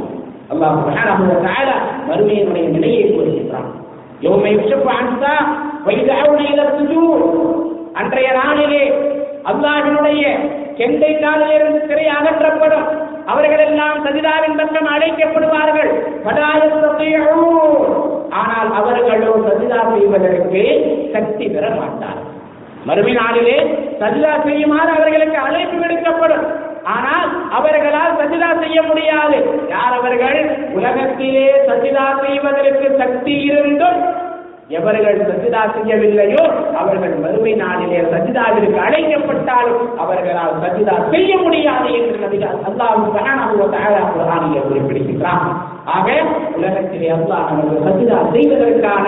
அல்லாஹ் 0.53 0.77
சுப்ஹானஹு 0.77 1.75
வறுமையினுடைய 2.09 2.65
நிலையை 2.75 3.03
கூறுகின்றான். 3.11 3.69
யோமை 4.25 4.51
யுஷஃபு 4.57 4.91
அன்சா 4.99 5.35
அன்றைய 7.99 8.27
நாளிலே 8.31 8.83
அல்லாஹினுடைய 9.49 10.23
கெண்டை 10.77 11.09
நாளிலிருந்து 11.23 11.79
சிறை 11.87 12.05
அகற்றப்படும். 12.17 12.85
அவர்கள் 13.31 13.63
எல்லாம் 13.65 13.97
சஜிதாவின் 14.05 14.57
பக்கம் 14.59 14.89
அழைக்கப்படுவார்கள். 14.93 15.91
ஆனால் 18.39 18.69
அவர்களோ 18.79 19.31
சஜிதா 19.45 19.79
செய்வதற்கு 19.93 20.61
சக்தி 21.13 21.45
பெற 21.47 21.65
மாட்டார். 21.79 22.19
மறுமை 22.85 23.13
நாளிலே 23.13 23.57
சஜிதா 24.01 24.31
செய்யுமாறு 24.45 24.91
அவர்களுக்கு 24.97 25.37
அழைப்பு 25.37 25.77
விடுக்கப்படும். 25.81 26.45
ஆனால் 26.83 27.27
அவர்களால் 27.57 28.17
சஜிதா 28.19 28.49
செய்ய 28.61 28.81
முடியாது. 28.81 29.37
யார் 29.69 29.97
அவர்கள்? 29.99 30.39
உலகத்திலே 30.77 31.47
சஜிதா 31.67 32.05
செய்வதற்கு 32.23 32.87
சக்தி 32.97 33.35
இருந்தும் 33.49 34.01
எவர்கள் 34.79 35.17
சஜிதா 35.29 35.61
செய்யவில்லையோ 35.75 36.43
அவர்கள் 36.81 37.15
மறுமை 37.23 37.53
நாளிலே 37.53 37.99
சஜிதாவிற்கு 38.13 38.77
அழைக்கப்பட்டாலும் 38.87 39.81
அவர்களால் 40.03 40.55
சஜிதா 40.63 40.95
செய்ய 41.13 41.31
முடியாது 41.37 41.89
என்று 41.99 42.15
நபிகள் 42.23 42.55
அல்லாஹ் 42.69 42.95
குறிப்பிடுகின்றான். 44.69 45.45
ஆக 45.85 46.23
உலகத்திலே 46.55 47.11
அல்லாஹ் 47.11 47.47
நமக்கு 47.47 47.85
சஜிதா 47.85 48.31
செய்வதற்கான 48.31 49.07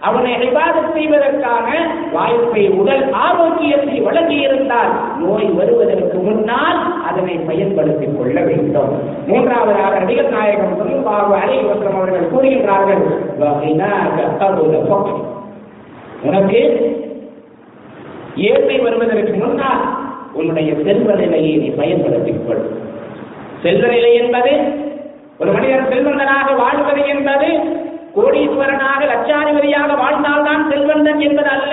அவனை 0.00 0.32
இபாதத் 0.32 0.92
செய்வதற்கான 0.92 1.66
வாய்ப்பை 2.12 2.68
உடல் 2.68 3.12
ஆரோக்கியத்தை 3.12 4.02
வழங்கியிருந்தால் 4.02 4.90
நோய் 5.18 5.44
வருவதற்கு 5.44 6.18
முன்னால் 6.18 7.02
அதனை 7.02 7.34
பயன்படுத்திக் 7.34 8.18
கொள்ள 8.18 8.40
வேண்டும். 8.40 8.90
மூன்றாவதாக 9.26 9.98
நடிகர் 9.98 10.30
நாயகம் 10.30 10.76
சொல்லுவாக 10.76 11.36
அலைவசம் 11.36 11.96
அவர்கள் 11.96 12.30
கூறுகின்றார்கள் 12.30 13.02
உனக்கு 16.22 16.60
ஏழ்மை 18.36 18.78
வருவதற்கு 18.78 19.32
முன்னால் 19.32 19.82
உன்னுடைய 20.32 20.74
செல்வ 20.84 21.14
நிலையை 21.14 21.56
நீ 21.56 21.68
பயன்படுத்திக் 21.68 22.46
கொள். 22.46 22.62
செல்வ 23.62 23.86
நிலை 23.86 24.14
என்பது 24.14 24.82
ஒரு 25.38 25.52
மனிதர் 25.52 25.88
செல்வந்தனாக 25.92 26.56
வாழ்வது 26.56 27.06
என்பது 27.06 27.48
கோடீஸ்வரனாக 28.16 29.00
லட்சாதிபதியாக 29.12 29.92
வாழ்ந்தால்தான் 30.02 30.68
செல்வந்தன் 30.70 31.20
என்பது 31.20 31.48
அல்ல. 31.48 31.72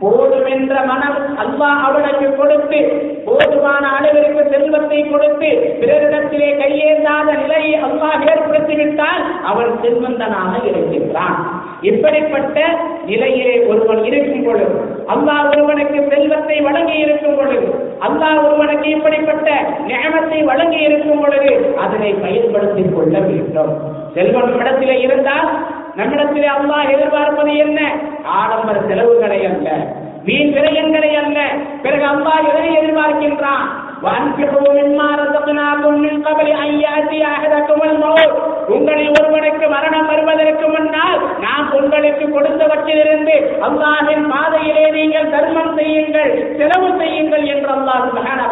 போதும் 0.00 0.46
என்ற 0.46 0.80
மனம் 0.80 1.18
அல்லாஹ் 1.42 1.82
அவனுக்கு 1.88 2.36
கொடுத்து 2.36 2.78
போதுமான 3.24 3.88
அளவிற்கு 3.88 4.42
செல்வத்தை 4.50 5.10
கொடுத்து 5.10 5.50
பிறரிடத்திலே 5.80 6.50
கையேந்தாத 6.62 7.28
நிலையை 7.42 7.74
அல்லாஹ் 7.82 8.24
ஏற்படுத்திவிட்டால் 8.30 9.22
அவன் 9.42 9.72
செல்வந்தனாக 9.82 10.52
இருக்கின்றான். 10.64 11.36
இப்படிப்பட்ட 11.82 12.78
நிலையிலே 13.06 13.66
ஒருவன் 13.66 14.04
இருக்கும் 14.04 14.44
பொழுது 14.44 14.80
அல்லாஹ் 15.08 15.48
ஒருவனுக்கு 15.48 16.06
செல்வத்தை 16.10 16.60
வழங்கி 16.60 16.92
இருக்கும் 16.92 17.36
பொழுது 17.36 17.74
அல்லாஹ் 18.00 18.44
ஒருவனுக்கு 18.44 18.88
இப்படிப்பட்ட 18.88 19.50
நியமத்தை 19.88 20.44
வழங்கி 20.44 20.76
இருக்கும் 20.76 21.20
பொழுது 21.20 21.76
அதனை 21.76 22.12
பயன்படுத்திக் 22.12 22.94
கொள்ள 22.94 23.18
வேண்டும். 23.18 23.72
செல்வம் 24.14 24.58
இடத்திலே 24.58 25.00
இருந்தால் 25.00 25.66
நம்மிடத்திலே 25.96 26.48
அல்லாஹ் 26.48 26.90
எதிர்பார்ப்பது 26.90 27.56
என்ன? 27.56 27.92
ஆடம்பர 28.24 28.80
செலவுகளை 28.88 29.44
அல்ல 29.44 29.86
வீண் 30.24 30.52
விரயங்களை 30.54 31.14
அல்ல. 31.14 31.50
பிறகு 31.82 32.04
அல்லாஹ் 32.04 32.48
எதனை 32.48 32.76
எதிர்பார்க்கின்றான்? 32.76 33.81
வான்பிகோ 34.02 34.60
மின்மாரதனாகும் 34.76 36.00
மின் 36.00 36.22
கபலி 36.24 36.52
ஐயாசி 36.62 37.18
அகதக்குமல் 37.28 37.96
மௌத் 38.02 38.38
உங்களில் 38.68 39.12
ஒருவனுக்கு 39.12 39.66
மரணம் 39.68 40.06
வருவதற்கு 40.06 40.66
முன்னால் 40.68 41.16
நாம் 41.40 41.68
உங்களுக்கு 41.72 42.26
கொடுத்தவற்றிலிருந்து 42.28 43.34
அல்லாஹின் 43.66 44.26
பாதையிலே 44.32 44.86
நீங்கள் 44.90 45.30
தர்மம் 45.30 45.76
செய்யுங்கள் 45.78 46.30
செலவு 46.58 46.90
செய்யுங்கள் 46.98 47.46
என்று 47.46 47.70
அல்லாஹ் 47.70 48.08
மகானாக 48.16 48.50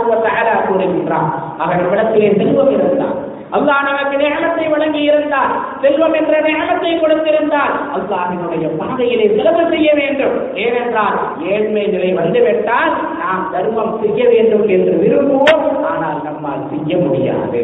கூறுகின்றான். 0.69 1.29
அவன் 1.59 1.83
இடத்திலே 1.93 2.31
செல்வம் 2.37 2.73
இருந்தான் 2.73 3.17
அல்லாஹ் 3.57 3.87
நமக்கு 3.89 4.17
நேமத்தை 4.17 4.65
வழங்கி 4.71 5.03
இருந்தால் 5.03 5.53
செல்வம் 5.83 6.13
என்ற 6.13 6.35
நேமத்தை 6.41 6.93
கொடுத்திருந்தால் 6.99 7.75
அல்லாஹினுடைய 7.97 8.67
பாதையிலே 8.81 9.27
செலவு 9.37 9.63
செய்ய 9.71 9.95
வேண்டும். 9.95 10.37
ஏனென்றால் 10.55 11.19
ஏழ்மை 11.53 11.87
நிலை 11.87 12.13
வந்துவிட்டால் 12.13 12.93
நாம் 13.23 13.49
தர்மம் 13.53 13.95
செய்ய 14.03 14.29
வேண்டும் 14.29 14.69
என்று 14.69 14.95
விரும்புவோம். 15.03 15.67
ஆனால் 15.85 16.21
நம்மால் 16.25 16.69
செய்ய 16.71 16.97
முடியாது. 17.07 17.63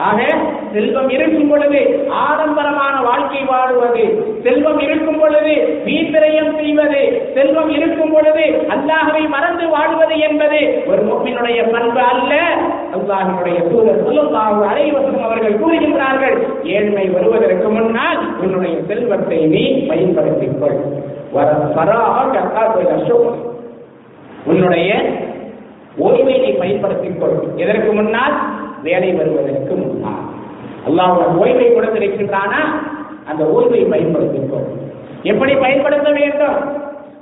ஆக 0.00 0.26
செல்வம் 0.72 1.08
இருக்கும் 1.08 1.48
பொழுது 1.48 1.80
ஆடம்பரமான 2.10 3.02
வாழ்க்கை 3.02 3.40
வாழுவது 3.40 4.04
செல்வம் 4.42 4.78
இருக்கும் 4.78 5.18
பொழுது 5.18 5.82
வீண்பிரயம் 5.84 6.56
செய்வது. 6.56 7.30
செல்வம் 7.34 7.68
இருக்கும் 7.68 8.12
பொழுது 8.12 8.44
அல்லாஹவை 8.68 9.28
மறந்து 9.28 9.68
வாழ்வது 9.68 10.18
என்பது 10.18 10.82
ஒரு 10.86 11.02
முக்மினுடைய 11.02 11.70
பண்பு 11.70 12.00
அல்ல. 12.00 12.34
அல்லாஹினுடைய 12.96 13.68
தூதர் 13.68 14.06
சொல்லுல்லாஹு 14.06 14.60
அலைவசம் 14.72 15.22
அவர்கள் 15.22 15.58
கூறுகின்றார்கள் 15.58 16.36
ஏழ்மை 16.64 17.08
வருவதற்கு 17.08 17.68
முன்னால் 17.68 18.36
உன்னுடைய 18.38 18.76
செல்வத்தை 18.86 19.38
நீ 19.38 19.86
பயன்படுத்திக் 19.88 20.60
கொள். 20.60 20.78
வர 21.32 21.50
பராக 21.50 22.38
கத்தாக்குள்ள 22.38 23.22
உன்னுடைய 24.44 24.94
ஓய்வை 26.00 26.40
நீ 26.40 26.50
பயன்படுத்திக் 26.50 27.20
கொள். 27.20 27.38
எதற்கு 27.56 27.92
முன்னால்? 27.92 28.32
வேலை 28.82 29.12
வருவதற்கு 29.12 29.74
முன்னால். 29.74 30.28
அல்லாஹ் 30.88 31.42
ஓய்வை 31.42 31.72
கொடுத்திருக்கின்றானா? 31.72 32.62
அந்த 33.26 33.44
ஓய்வை 33.44 33.90
பயன்படுத்திக் 33.90 34.78
எப்படி 35.22 35.54
பயன்படுத்த 35.54 36.10
வேண்டும்? 36.10 36.72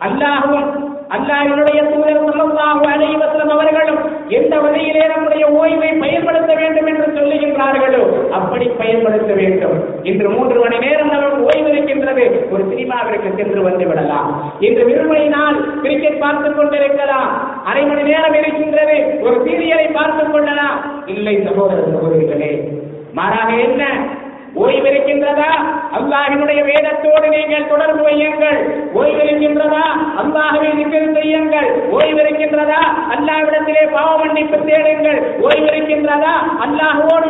அல்லாஹும் 0.00 0.87
அல்லாஹ்வினுடைய 1.08 1.92
தூதர் 1.92 2.24
ஸல்லல்லாஹு 2.24 2.88
அலைஹி 2.88 3.16
வஸல்லம் 3.16 3.48
அவர்களும் 3.48 4.28
எந்த 4.28 4.60
வழியிலே 4.60 5.06
நம்முடைய 5.06 5.46
ஓய்வை 5.46 5.98
பயன்படுத்த 5.98 6.54
வேண்டும் 6.54 6.86
என்று 6.86 7.06
சொல்லுகின்றார்களோ 7.06 8.28
அப்படி 8.28 8.66
பயன்படுத்த 8.66 9.34
வேண்டும். 9.34 10.04
இன்று 10.04 10.30
மூன்று 10.30 10.60
மணி 10.60 10.78
நேரம் 10.78 11.10
நமக்கு 11.10 11.42
ஓய்வு 11.42 11.70
இருக்கின்றது. 11.70 12.48
ஒரு 12.50 12.64
சினிமாவிற்கு 12.64 13.36
சென்று 13.36 13.62
வந்து 13.62 13.86
விடலாம். 13.86 14.52
இன்று 14.60 14.84
விடுமுறை 14.84 15.28
நாள் 15.28 15.80
கிரிக்கெட் 15.82 16.20
பார்த்துக் 16.20 16.56
கொண்டிருக்கலாம். 16.56 17.62
அரை 17.64 17.84
மணி 17.84 18.02
நேரம் 18.02 18.34
இருக்கின்றது. 18.34 19.18
ஒரு 19.20 19.44
சீரியலை 19.44 19.92
பார்த்துக் 19.92 20.32
கொள்ளலாம். 20.32 21.06
இல்லை 21.06 21.42
சகோதர 21.44 21.80
சகோதரிகளே 21.80 22.68
மாறாக 23.12 23.52
என்ன? 23.52 24.06
ஓய்விருக்கின்றதா? 24.54 25.50
அல்லாஹினுடைய 25.98 26.60
வேதத்தோடு 26.64 27.28
நீங்கள் 27.28 27.66
தொடர்பு 27.66 28.02
வையுங்கள். 28.02 28.58
ஓய்விருக்கின்றதா? 28.94 29.84
அல்லாஹவை 30.22 30.70
நிக்கல் 30.78 31.14
செய்யுங்கள். 31.14 31.68
ஓய்விருக்கின்றதா? 31.90 32.80
அல்லாஹ்விடத்திலே 33.16 33.84
பாவ 33.92 34.16
மன்னிப்பு 34.16 34.64
தேடுங்கள். 34.64 35.20
ஓய்விருக்கின்றதா? 35.40 36.34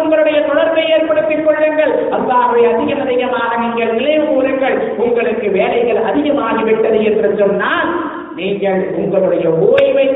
உங்களுடைய 0.03 0.41
தொடர்பை 0.41 0.91
ஏற்படுத்திக் 0.91 1.45
கொள்ளுங்கள். 1.47 1.93
அல்லாஹை 2.11 2.75
அதிகம் 2.75 3.01
அதிகமாக 3.01 3.57
நீங்கள் 3.57 3.93
நினைவு 3.93 4.27
கூறுங்கள். 4.27 4.95
உங்களுக்கு 4.97 5.51
வேலைகள் 5.51 6.05
அதிகமாகிவிட்டது 6.11 7.05
என்று 7.05 7.35
சொன்னால் 7.39 7.89
நீங்கள் 8.35 8.95
உங்களுடைய 8.97 9.49
ஓய்வை 9.49 10.07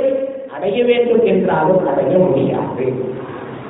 அடைய 0.55 0.85
வேண்டும் 0.85 1.27
என்றாலும் 1.27 1.87
அடைய 1.87 2.19
முடியாது. 2.19 2.93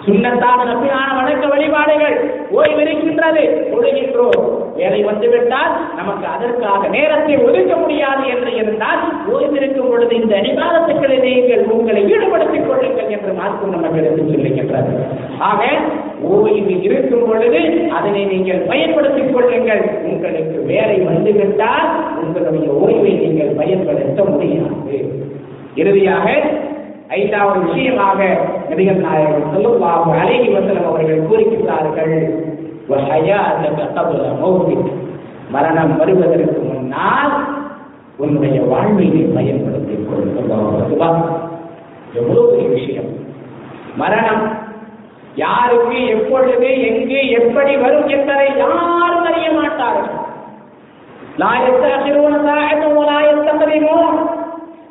சுண்ணத்தான 0.06 0.60
நம்பியான 0.68 1.08
வணக்க 1.18 1.44
வழிபாடுகள் 1.52 2.16
ஓய்விருக்கின்றது 2.58 3.42
தொழுகின்றோம். 3.72 4.46
வேலை 4.78 5.00
வந்துவிட்டால் 5.08 5.74
நமக்கு 5.98 6.26
அதற்காக 6.34 6.88
நேரத்தை 6.94 7.34
ஒதுக்க 7.46 7.72
முடியாது 7.82 8.24
என்று 8.34 8.50
இருந்தால் 8.60 9.00
ஓய்விருக்கும் 9.34 9.90
பொழுது 9.90 10.14
இந்த 10.20 10.32
அடிவாதத்துக்களை 10.40 11.18
நீங்கள் 11.26 11.62
உங்களை 11.76 12.02
ஈடுபடுத்திக் 12.14 12.66
கொள்ளுங்கள் 12.68 13.12
என்று 13.16 13.32
மார்க்கும் 13.40 13.74
நமக்கு 13.76 14.00
எடுத்து 14.02 14.24
சொல்லுகின்றது. 14.32 14.92
ஆக 15.50 15.62
ஓய்வு 16.32 16.74
இருக்கும் 16.88 17.26
பொழுது 17.28 17.62
அதனை 17.98 18.24
நீங்கள் 18.32 18.60
பயன்படுத்திக் 18.72 19.32
கொள்ளுங்கள். 19.34 19.84
உங்களுக்கு 20.12 20.58
வேலை 20.72 20.98
வந்துவிட்டால் 21.10 21.88
உங்களுடைய 22.24 22.68
ஓய்வை 22.82 23.14
நீங்கள் 23.22 23.56
பயன்படுத்த 23.60 24.24
முடியாது. 24.32 24.98
இறுதியாக 25.80 26.26
ஐந்தாவது 27.12 27.60
விஷயமாக 27.60 28.20
நபிகள் 28.70 29.00
நாயகம் 29.06 29.48
ஸல்லல்லாஹு 29.54 30.10
அழகி 30.20 30.48
வசலம் 30.48 30.86
அவர்கள் 30.86 31.26
கூறுகின்றார்கள் 31.26 32.14
மரணம் 35.50 35.96
வருவதற்கு 35.96 36.60
முன்னால் 36.60 37.32
உன்னுடைய 38.16 38.62
வாழ்வினை 38.62 39.22
பயன்படுத்திக் 39.34 40.06
கொள். 40.08 40.26
எவ்வளவு 42.14 42.50
பெரிய 42.50 42.68
விஷயம். 42.68 43.10
மரணம் 43.96 44.44
யாருக்கு 45.34 46.06
எப்பொழுது 46.06 46.68
எங்கு 46.86 47.30
எப்படி 47.30 47.76
வரும் 47.76 48.08
என்பதை 48.08 48.46
யாரும் 48.56 49.24
அறிய 49.24 49.50
மாட்டார்கள். 49.50 50.20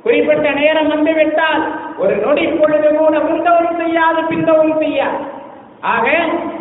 குறிப்பிட்ட 0.04 0.52
நேரம் 0.52 0.88
வந்துவிட்டால் 0.88 1.64
ஒரு 2.02 2.16
நொடி 2.16 2.48
பொழுது 2.54 2.90
கூட 2.96 3.18
முந்தவும் 3.20 3.78
செய்யாது 3.78 4.22
பிந்தவும் 4.30 4.78
செய்யாது. 4.80 5.20
ஆக 5.92 6.08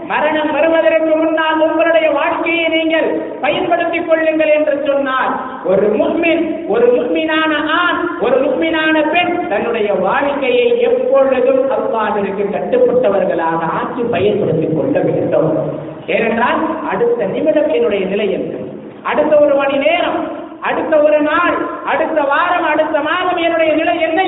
மரணம் 0.07 0.53
வருவதற்கு 0.53 1.17
முன்னால் 1.17 1.61
உங்களுடைய 1.61 2.11
வாழ்க்கையை 2.11 2.69
நீங்கள் 2.69 3.09
பயன்படுத்திக் 3.41 4.09
கொள்ளுங்கள் 4.09 4.49
என்று 4.49 4.75
சொன்னால் 4.87 5.33
ஒரு 5.65 5.87
முஸ்மின் 5.99 6.43
ஒரு 6.69 6.87
முஸ்மினான 6.97 7.53
ஆண் 7.77 7.99
ஒரு 8.21 8.37
முஸ்மினான 8.45 9.11
பெண் 9.11 9.47
தன்னுடைய 9.49 9.93
வாழ்க்கையை 9.99 10.67
எப்பொழுதும் 10.81 11.63
அல்லாஹிற்கு 11.71 12.47
கட்டுப்பட்டவர்களாக 12.55 13.61
ஆட்சி 13.79 14.03
பயன்படுத்திக் 14.11 14.77
கொள்ள 14.77 14.99
வேண்டும். 15.01 15.51
ஏனென்றால் 16.07 16.59
அடுத்த 16.91 17.25
நிமிடம் 17.27 17.69
என்னுடைய 17.69 18.05
நிலை 18.07 18.33
என்று 18.33 18.59
அடுத்த 19.03 19.33
ஒரு 19.39 19.55
மணி 19.55 19.77
நேரம் 19.79 20.21
அடுத்த 20.61 20.95
ஒரு 21.03 21.21
நாள் 21.21 21.55
அடுத்த 21.85 22.21
வாரம் 22.23 22.65
அடுத்த 22.65 22.97
மாதம் 23.01 23.37
என்னுடைய 23.37 23.73
நிலை 23.75 23.95
என்ன 24.01 24.23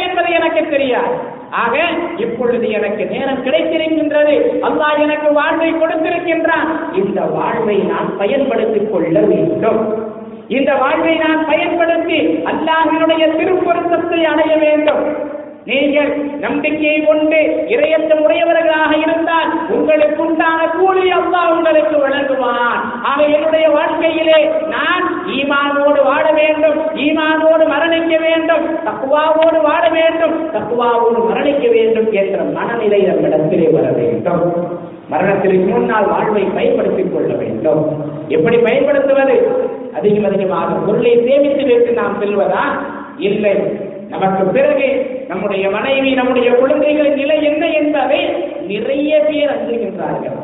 என்பது 0.78 1.30
ஆக 1.50 1.80
இப்பொழுது 2.16 2.70
எனக்கு 2.70 3.06
நேரம் 3.06 3.44
கிடைத்திருக்கின்றது. 3.44 4.42
அல்லாஹ் 4.62 5.00
எனக்கு 5.00 5.32
வாழ்வை 5.32 5.74
கொடுத்திருக்கின்றான். 5.74 6.94
இந்த 6.94 7.20
வாழ்வை 7.20 7.76
நான் 7.76 8.16
பயன்படுத்திக் 8.16 8.92
கொள்ள 8.92 9.20
வேண்டும். 9.20 10.04
இந்த 10.48 10.74
வாழ்வை 10.74 11.16
நான் 11.16 11.46
பயன்படுத்தி 11.46 12.18
அல்லாஹினுடைய 12.20 13.26
திருப்பொருத்தத்தை 13.36 14.22
அடைய 14.22 14.56
வேண்டும். 14.56 15.30
நீங்கள் 15.64 16.16
நம்பிக்கையை 16.40 17.04
கொண்டு 17.04 17.64
இறையற்ற 17.68 18.14
உடையவர்களாக 18.14 18.96
இருந்தால் 18.96 19.68
உங்களுக்கு 19.68 20.24
உண்டான 20.24 20.66
கூலி 20.68 21.12
அல்லா 21.12 21.50
உங்களுக்கு 21.50 21.98
வழங்குவான். 21.98 23.02
ஆக 23.02 23.22
என்னுடைய 23.22 23.68
வாழ்க்கையிலே 23.68 24.50
நான் 24.68 25.24
ஈமானோடு 25.26 26.04
வாழ 26.04 26.32
வேண்டும் 26.32 26.78
ஈமானோடு 26.78 27.66
மரணிக்க 27.66 28.20
வேண்டும் 28.20 28.78
தக்குவாவோடு 28.84 29.62
வாழ 29.62 29.88
வேண்டும் 29.88 30.50
தக்குவாவோடு 30.52 31.28
மரணிக்க 31.28 31.68
வேண்டும் 31.68 32.12
என்ற 32.12 32.42
மனநிலை 32.42 33.00
நம்மிடத்திலே 33.00 33.68
வர 33.68 33.90
வேண்டும். 33.90 34.68
மரணத்திற்கு 35.08 35.64
முன்னால் 35.64 36.08
வாழ்வை 36.08 36.42
பயன்படுத்திக் 36.42 37.14
கொள்ள 37.14 37.34
வேண்டும். 37.34 38.04
எப்படி 38.28 38.56
பயன்படுத்துவது? 38.56 39.52
அதிகம் 39.94 40.24
அதிகமாக 40.24 40.74
பொருளை 40.74 41.22
சேமித்து 41.26 41.66
வைத்து 41.66 41.92
நாம் 41.92 42.22
செல்வதா? 42.22 42.78
இல்லை. 43.16 43.90
நமக்கு 44.08 44.44
பிறகு 44.44 45.20
நம்முடைய 45.32 45.70
மனைவி 45.70 46.10
நம்முடைய 46.14 46.48
குழந்தைகளின் 46.52 47.14
நிலை 47.14 47.44
என்ன 47.44 47.66
என்பதை 47.68 48.20
நிறைய 48.66 49.20
பேர் 49.28 49.52
அஞ்சுகின்றார்கள் 49.54 50.38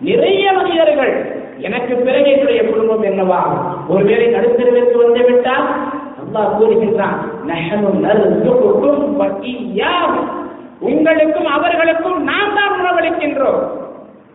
நிறைய 0.00 0.52
மனிதர்கள் 0.52 1.42
எனக்கு 1.58 1.94
பிறகு 1.96 2.30
என்னுடைய 2.30 2.60
குடும்பம் 2.64 3.02
என்னவா? 3.02 3.40
ஒருவேளை 3.88 4.26
நடுத்தருவிற்கு 4.26 4.96
வந்து 4.96 5.22
விட்டால் 5.24 5.68
அல்லாஹ் 6.20 6.54
கூறுகின்றான் 6.58 7.18
உங்களுக்கும் 10.80 11.46
அவர்களுக்கும் 11.46 12.18
நாம் 12.22 12.54
தான் 12.54 12.74
உணவளிக்கின்றோம். 12.78 13.60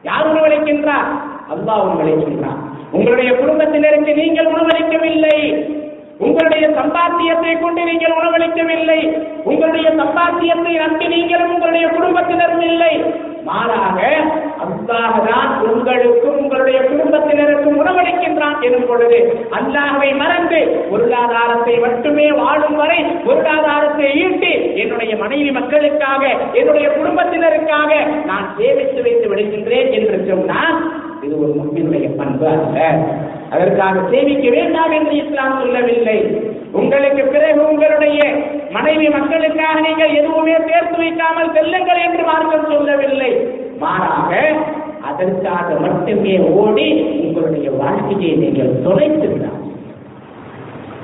யார் 0.04 0.30
உணவளிக்கின்றார்? 0.32 1.10
அல்லாஹ் 1.54 1.84
உணவளிக்கின்றான். 1.88 2.60
உங்களுடைய 2.92 3.32
குடும்பத்தினருக்கு 3.32 4.14
நீங்கள் 4.14 4.52
உணவளிக்கவில்லை. 4.54 5.38
உங்களுடைய 6.20 6.66
சம்பாத்தியத்தை 6.78 7.54
கொண்டு 7.60 7.82
நீங்கள் 7.84 8.16
உணவளிக்கவில்லை. 8.18 9.00
உங்களுடைய 9.44 9.90
சம்பாத்தியத்தை 10.00 10.74
நம்பி 10.78 11.08
நீங்களும் 11.08 11.54
உங்களுடைய 11.54 11.86
குடும்பத்தினரும் 11.88 12.66
இல்லை. 12.72 12.94
மாறாக 13.46 14.00
அல்லாஹ் 14.64 15.18
தான் 15.28 15.52
உங்களுக்கும் 15.68 16.40
உங்களுடைய 16.42 16.80
குடும்பத்தினருக்கும் 16.90 17.78
உணவளிக்கின்றான் 17.82 18.58
எனும் 18.62 18.88
பொழுது 18.88 19.20
அல்லாஹை 19.58 20.10
மறந்து 20.14 20.60
பொருளாதாரத்தை 20.92 21.76
மட்டுமே 21.80 22.28
வாழும் 22.32 22.76
வரை 22.76 23.00
பொருளாதாரத்தை 23.26 24.10
ஈட்டி 24.24 24.52
என்னுடைய 24.76 25.14
மனைவி 25.16 25.52
மக்களுக்காக 25.52 26.24
என்னுடைய 26.54 26.88
குடும்பத்தினருக்காக 26.98 27.92
நான் 28.26 28.50
சேமித்து 28.58 29.02
வைத்து 29.02 29.30
விடுகின்றேன் 29.30 29.92
என்று 29.92 30.20
சொன்னால் 30.30 30.78
இது 31.26 31.34
ஒரு 31.44 31.54
முக்கினுடைய 31.60 32.08
பண்பு 32.20 32.46
அல்ல. 32.48 32.80
அதற்காக 33.54 34.02
சேமிக்க 34.12 34.48
வேண்டாம் 34.58 34.94
என்று 34.98 35.14
இஸ்லாம் 35.22 35.60
சொல்லவில்லை. 35.62 36.18
உங்களுக்கு 36.80 37.24
பிறகு 37.36 37.62
உங்களுடைய 37.70 38.20
மனைவி 38.72 39.08
மக்களுக்காக 39.10 39.76
நீங்கள் 39.88 40.18
எதுவுமே 40.20 40.56
சேர்த்து 40.70 40.98
வைக்காமல் 41.04 41.54
செல்லுங்கள் 41.58 42.04
என்று 42.08 42.24
மார்க்கம் 42.32 42.70
சொல்லவில்லை. 42.74 43.32
மாறாக 43.84 44.32
அதற்காக 45.10 45.68
மட்டுமே 45.86 46.36
ஓடி 46.62 46.88
உங்களுடைய 47.24 47.70
வாழ்க்கையை 47.82 48.32
நீங்கள் 48.44 48.72
தொலைத்துவிடாது 48.86 49.66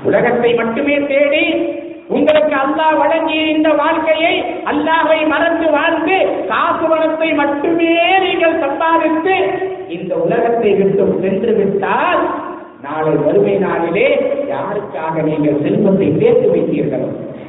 உலகத்தை 0.08 0.50
மட்டுமே 0.54 0.96
தேடி 1.12 1.44
உங்களுக்கு 2.10 2.54
அல்லாஹ் 2.54 2.98
வழங்கிய 2.98 3.42
இந்த 3.46 3.68
வாழ்க்கையை 3.74 4.34
அல்லாஹை 4.64 5.26
மறந்து 5.26 5.70
வாழ்ந்து 5.70 6.16
காசு 6.46 6.84
பணத்தை 6.88 7.34
மட்டுமே 7.34 7.94
நீங்கள் 8.18 8.60
சம்பாதித்து 8.60 9.34
இந்த 9.88 10.14
உலகத்தை 10.16 10.74
விட்டு 10.74 11.06
சென்று 11.20 11.52
விட்டால் 11.52 12.22
நாளை 12.82 13.12
வறுமை 13.16 13.54
நாளிலே 13.58 14.08
யாருக்காக 14.48 15.22
நீங்கள் 15.22 15.62
செல்வத்தை 15.62 16.08
சேர்த்து 16.20 16.50
வைத்தீர்களோ? 16.50 17.08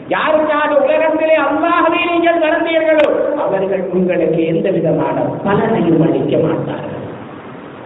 யாருக்காக 0.09 0.71
உலகத்திலே 0.85 1.35
அல்லாஹ்வை 1.35 2.01
நீங்கள் 2.05 2.39
நடந்தீர்களோ? 2.39 3.07
அவர்கள் 3.37 3.83
உங்களுக்கு 3.93 4.45
எந்த 4.45 4.69
விதமான 4.69 5.15
பலனையும் 5.43 6.01
அளிக்க 6.01 6.37
மாட்டார்கள். 6.37 7.03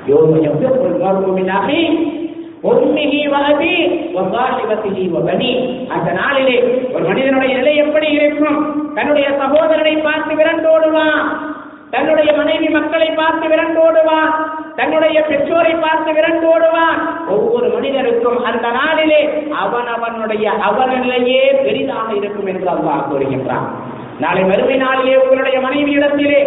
யோக 0.06 0.32
எவ்வளவு 0.42 1.32
மர்மமினாகி 2.64 2.82
உம்மிஹி 2.82 3.22
வஅபி 3.28 3.76
வசாஹிபத்திஹி 4.16 5.04
வபனி 5.10 5.52
அந்த 5.90 6.12
நாளிலே 6.12 6.58
ஒரு 6.94 7.04
மனிதனுடைய 7.08 7.58
நிலை 7.58 7.76
எப்படி 7.78 8.08
இருக்கும்? 8.12 8.58
தன்னுடைய 8.96 9.28
சகோதரனை 9.40 9.96
பார்த்து 10.02 10.36
விரண்டோடுவான் 10.36 11.24
தன்னுடைய 11.92 12.32
மனைவி 12.38 12.68
மக்களை 12.70 13.10
பார்த்து 13.12 13.48
விரண்டோடுவான் 13.48 14.30
தன்னுடைய 14.76 15.22
பெற்றோரை 15.22 15.76
பார்த்து 15.76 16.12
விரண்டோடுவான் 16.12 17.00
ஒவ்வொரு 17.28 17.70
மனிதருக்கும் 17.70 18.46
அந்த 18.46 18.68
நாளிலே 18.72 19.22
அவன் 19.56 19.88
அவனுடைய 19.88 20.52
அவனிலேயே 20.62 21.42
பெரிதாக 21.64 22.16
இருக்கும் 22.16 22.48
என்று 22.48 22.68
அல்லாஹ் 22.70 23.08
கூறுகின்றான். 23.10 23.66
நாளை 24.20 24.44
மறுமை 24.44 24.78
நாளிலே 24.78 25.18
உங்களுடைய 25.18 25.60
மனைவியிடத்திலே 25.60 26.42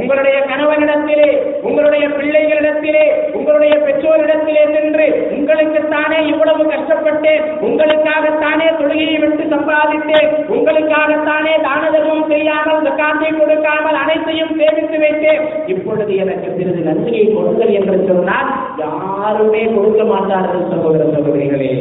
உங்களுடைய 0.00 0.36
கணவனிடத்திலே 0.50 1.30
உங்களுடைய 1.62 2.04
பிள்ளைகளிடத்திலே 2.08 3.04
உங்களுடைய 3.32 3.74
பெற்றோரிடத்திலே 3.86 4.64
சென்று 4.74 5.06
உங்களுக்குத்தானே 5.36 6.18
இவ்வளவு 6.26 6.64
கஷ்டப்பட்டேன் 6.72 7.44
உங்களுக்காகத்தானே 7.68 8.68
தொழுகையை 8.80 9.16
விட்டு 9.20 9.44
சம்பாதித்தேன் 9.54 10.30
உங்களுக்காகத்தானே 10.56 11.54
தான 11.66 11.82
தர்மம் 11.90 12.28
செய்யாமல் 12.30 12.76
காசை 13.00 13.30
கொடுக்காமல் 13.32 13.98
அனைத்தையும் 14.02 14.52
சேமித்து 14.58 14.98
வைத்தேன். 14.98 15.42
இப்பொழுது 15.66 16.12
எனக்கு 16.16 16.48
சிறிது 16.56 16.82
நன்றியை 16.88 17.24
கொடுங்கள் 17.26 17.72
என்று 17.78 17.96
சொன்னால் 18.08 18.48
யாருமே 18.82 19.62
கொடுக்க 19.74 20.04
மாட்டார்கள் 20.04 20.68
சகோதர 20.72 21.04
சகோதரிகளே. 21.16 21.72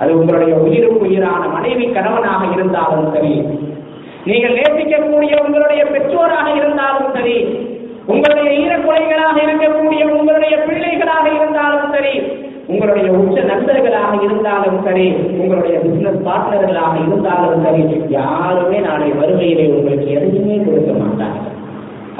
அது 0.00 0.10
உங்களுடைய 0.18 0.54
உயிருக்கு 0.64 1.06
உயிரான 1.06 1.42
மனைவி 1.48 1.86
கணவனாக 1.92 2.42
இருந்தாலும் 2.56 3.08
சரி 3.14 3.32
நீங்கள் 4.26 4.56
நேசிக்கக்கூடிய 4.58 5.34
உங்களுடைய 5.44 5.82
பெற்றோராக 5.94 6.48
இருந்தாலும் 6.60 7.10
சரி 7.16 7.36
உங்களுடைய 8.06 8.50
ஈரக்குலைகளாக 8.62 9.36
இருக்கக்கூடிய 9.46 10.02
உங்களுடைய 10.18 10.54
பிள்ளைகளாக 10.66 11.26
இருந்தாலும் 11.38 11.88
சரி 11.94 12.14
உங்களுடைய 12.66 13.08
உச்ச 13.18 13.42
நண்பர்களாக 13.42 14.12
இருந்தாலும் 14.24 14.78
சரி 14.86 15.06
உங்களுடைய 15.40 15.76
பிசினஸ் 15.84 16.24
பார்ட்னர்களாக 16.26 16.94
இருந்தாலும் 17.04 17.62
சரி 17.66 17.82
யாருமே 18.08 18.80
நாளை 18.80 19.08
வறுமையிலே 19.20 19.66
உங்களுக்கு 19.70 20.08
எதையுமே 20.16 20.58
கொடுக்க 20.64 20.92
மாட்டார்கள். 20.92 21.54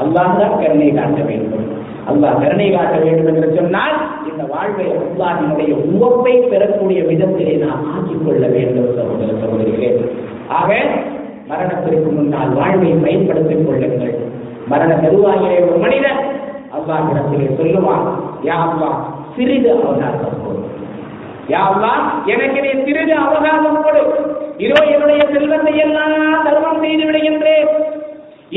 அல்லாஹ் 0.02 0.38
தான் 0.40 0.56
கருணை 0.62 0.88
காட்ட 0.90 1.20
வேண்டும். 1.22 1.66
அல்லாஹ் 2.10 2.40
கருணை 2.42 2.68
காட்ட 2.70 2.96
வேண்டும் 2.98 3.28
என்று 3.32 3.48
சொன்னால் 3.56 3.96
இந்த 4.30 4.42
வாழ்வை 4.52 4.86
அல்லாஹினுடைய 4.98 5.72
உவப்பை 5.92 6.34
பெறக்கூடிய 6.52 7.00
விதத்திலே 7.10 7.54
நாம் 7.64 7.84
ஆக்கிக் 7.94 8.24
கொள்ள 8.26 8.46
வேண்டும் 8.46 8.90
சகோதர 8.98 9.30
சகோதரிகளே 9.42 9.90
ஆக 10.60 10.70
மரணத்திற்கு 11.50 12.10
முன்னால் 12.16 12.50
வாழ்வை 12.58 12.90
பயன்படுத்திக் 13.04 13.66
கொள்ளுங்கள். 13.66 14.16
மரண 14.70 14.90
தருவாயிலே 15.04 15.58
ஒரு 15.68 15.78
மனிதன் 15.84 16.20
அல்லாஹிடத்திலே 16.76 17.46
சொல்லுவான் 17.60 18.06
யா 18.48 18.58
சிறிது 19.36 19.70
அவகாசம் 19.76 20.40
கொடு. 20.42 20.62
யா 21.52 21.62
எனக்கு 22.34 22.58
நீ 22.64 22.72
சிறிது 22.86 23.14
அவகாசம் 23.26 23.82
கொடு. 23.86 24.02
இதோ 24.64 24.78
என்னுடைய 24.94 25.22
செல்வத்தை 25.32 25.74
எல்லாம் 25.84 26.16
தர்மம் 26.46 26.82
செய்து 26.84 27.04
விடுகின்றேன். 27.08 27.70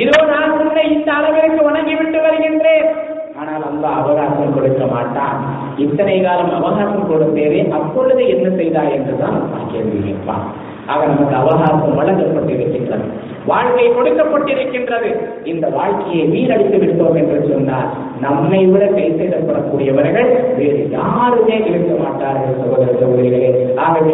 இதோ 0.03 0.17
நான் 0.33 0.51
உன்னை 0.59 0.83
இந்த 0.95 1.09
அளவிற்கு 1.17 1.61
வணங்கிவிட்டு 1.67 2.19
வருகின்றேன். 2.25 2.87
ஆனால் 3.39 3.63
அல்லாஹ் 3.69 3.99
அவகாசம் 4.01 4.55
கொடுக்க 4.55 4.83
மாட்டான். 4.93 5.37
இத்தனை 5.85 6.15
காலம் 6.25 6.53
அவகாசம் 6.59 7.09
கொடுத்தேனே 7.11 7.61
அப்பொழுது 7.79 8.23
என்ன 8.33 8.47
செய்தாய் 8.59 8.93
என்றுதான் 8.97 9.37
நான் 9.51 9.71
கேள்வி 9.73 9.99
கேட்பான். 10.07 10.45
ஆக 10.91 11.05
நமக்கு 11.05 11.35
அவகாசம் 11.35 11.99
வழங்கப்பட்டிருக்கின்றது. 11.99 13.05
வாழ்க்கை 13.45 13.89
கொடுக்கப்பட்டிருக்கின்றது. 13.89 15.09
இந்த 15.43 15.67
வாழ்க்கையை 15.67 16.25
வீணடித்து 16.27 16.77
விட்டோம் 16.77 17.15
என்று 17.15 17.47
சொன்னால் 17.51 17.89
நம்மை 18.21 18.65
விட 18.65 18.85
கை 18.85 19.09
வேறு 20.57 20.89
யாருமே 20.89 21.55
இருக்க 21.67 22.03
மாட்டார்கள் 22.03 22.57
சகோதர 22.59 22.91
சகோதரிகளே. 22.91 23.75
ஆகவே 23.75 24.13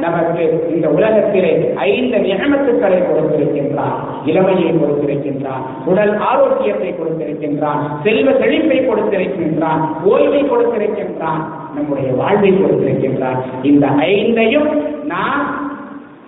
நமக்கு 0.00 0.70
இந்த 0.74 0.88
உலகத்திலே 0.88 1.72
ஐந்து 1.76 2.18
நியமத்துக்களை 2.18 3.02
கொடுத்திருக்கின்றான். 3.02 3.96
இளமையை 4.24 4.72
கொடுத்திருக்கின்றான். 4.72 5.62
உடல் 5.86 6.16
ஆரோக்கியத்தை 6.16 6.94
கொடுத்திருக்கின்றான். 6.94 7.80
செல்வ 8.02 8.32
செழிப்பை 8.38 8.78
கொடுத்திருக்கின்றான். 8.78 9.82
ஓய்வை 10.10 10.48
கொடுத்திருக்கின்றான். 10.48 11.61
நம்முடைய 11.74 12.10
வாழ்வை 12.12 12.50
கொடுத்திருக்கின்றார் 12.52 13.40
இந்த 13.62 13.86
ஐந்தையும் 14.08 14.68
நாம் 15.04 15.44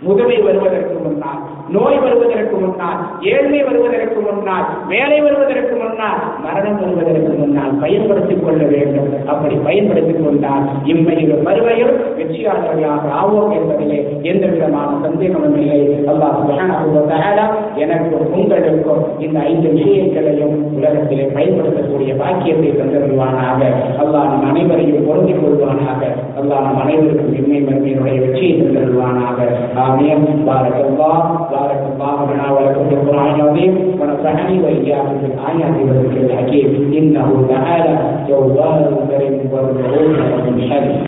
முதுமை 0.03 0.39
வருவதற்கு 0.41 0.97
முன்னால் 1.03 1.43
நோய் 1.69 1.99
வருவதற்கு 1.99 2.57
முன்னால் 2.57 3.01
ஏழ்மை 3.21 3.63
வருவதற்கு 3.63 4.21
முன்னால் 4.21 4.67
வேலை 4.89 5.21
வருவதற்கு 5.21 5.77
முன்னால் 5.77 6.21
மரணம் 6.43 6.81
வருவதற்கு 6.81 7.33
முன்னால் 7.33 7.79
பயன்படுத்திக் 7.81 8.45
கொள்ள 8.45 8.65
வேண்டும். 8.65 9.27
அப்படி 9.27 9.55
பயன்படுத்திக் 9.55 10.25
கொண்டால் 10.25 10.65
இம்மையிலும் 10.85 11.47
மறுமையும் 11.47 11.95
வெற்றியாளர்களாக 12.19 13.05
ஆவோம் 13.23 13.53
என்பதிலே 13.53 14.23
எந்த 14.23 14.47
விதமான 14.47 14.97
சந்தேகமும் 15.03 15.57
இல்லை. 15.57 16.05
அல்லாஹ் 16.07 17.53
எனக்கும் 17.77 18.33
உங்களுக்கும் 18.33 19.21
இந்த 19.21 19.41
ஐந்து 19.41 19.69
விஷயங்களையும் 19.69 20.77
உலகத்திலே 20.77 21.23
பயன்படுத்தக்கூடிய 21.23 22.15
பாக்கியத்தை 22.15 22.71
தந்திருவானாக 22.71 23.61
அல்லாஹ் 23.99 24.29
நம் 24.31 24.45
அனைவரையும் 24.49 25.07
பொருந்திக் 25.07 25.43
கொள்வானாக. 25.45 26.03
அல்லாஹ் 26.41 26.63
நம் 26.63 26.81
அனைவருக்கும் 26.81 27.35
இம்மை 27.35 27.61
மறுமையினுடைய 27.63 28.21
வெற்றியை 28.21 28.61
தந்துவிடுவானாக 28.61 29.39
ஆமியம் 29.77 30.23
பாரத் 30.47 31.53
بارك 31.55 31.81
الله 31.93 32.17
لنا 32.35 32.47
ولكم 32.53 32.89
في 32.89 32.95
القرآن 32.95 33.35
العظيم 33.41 33.73
ونفعني 34.01 34.55
وإياكم 34.63 35.15
في 35.21 35.27
الآيات 35.27 35.75
والذكر 35.87 36.21
الحكيم. 36.27 36.69
إنه 36.99 37.29
تعالى 37.49 37.95
جواد 38.29 38.87
كريم 39.11 39.35
والرؤوف 39.53 40.19
من 40.47 40.57
حليم 40.71 41.03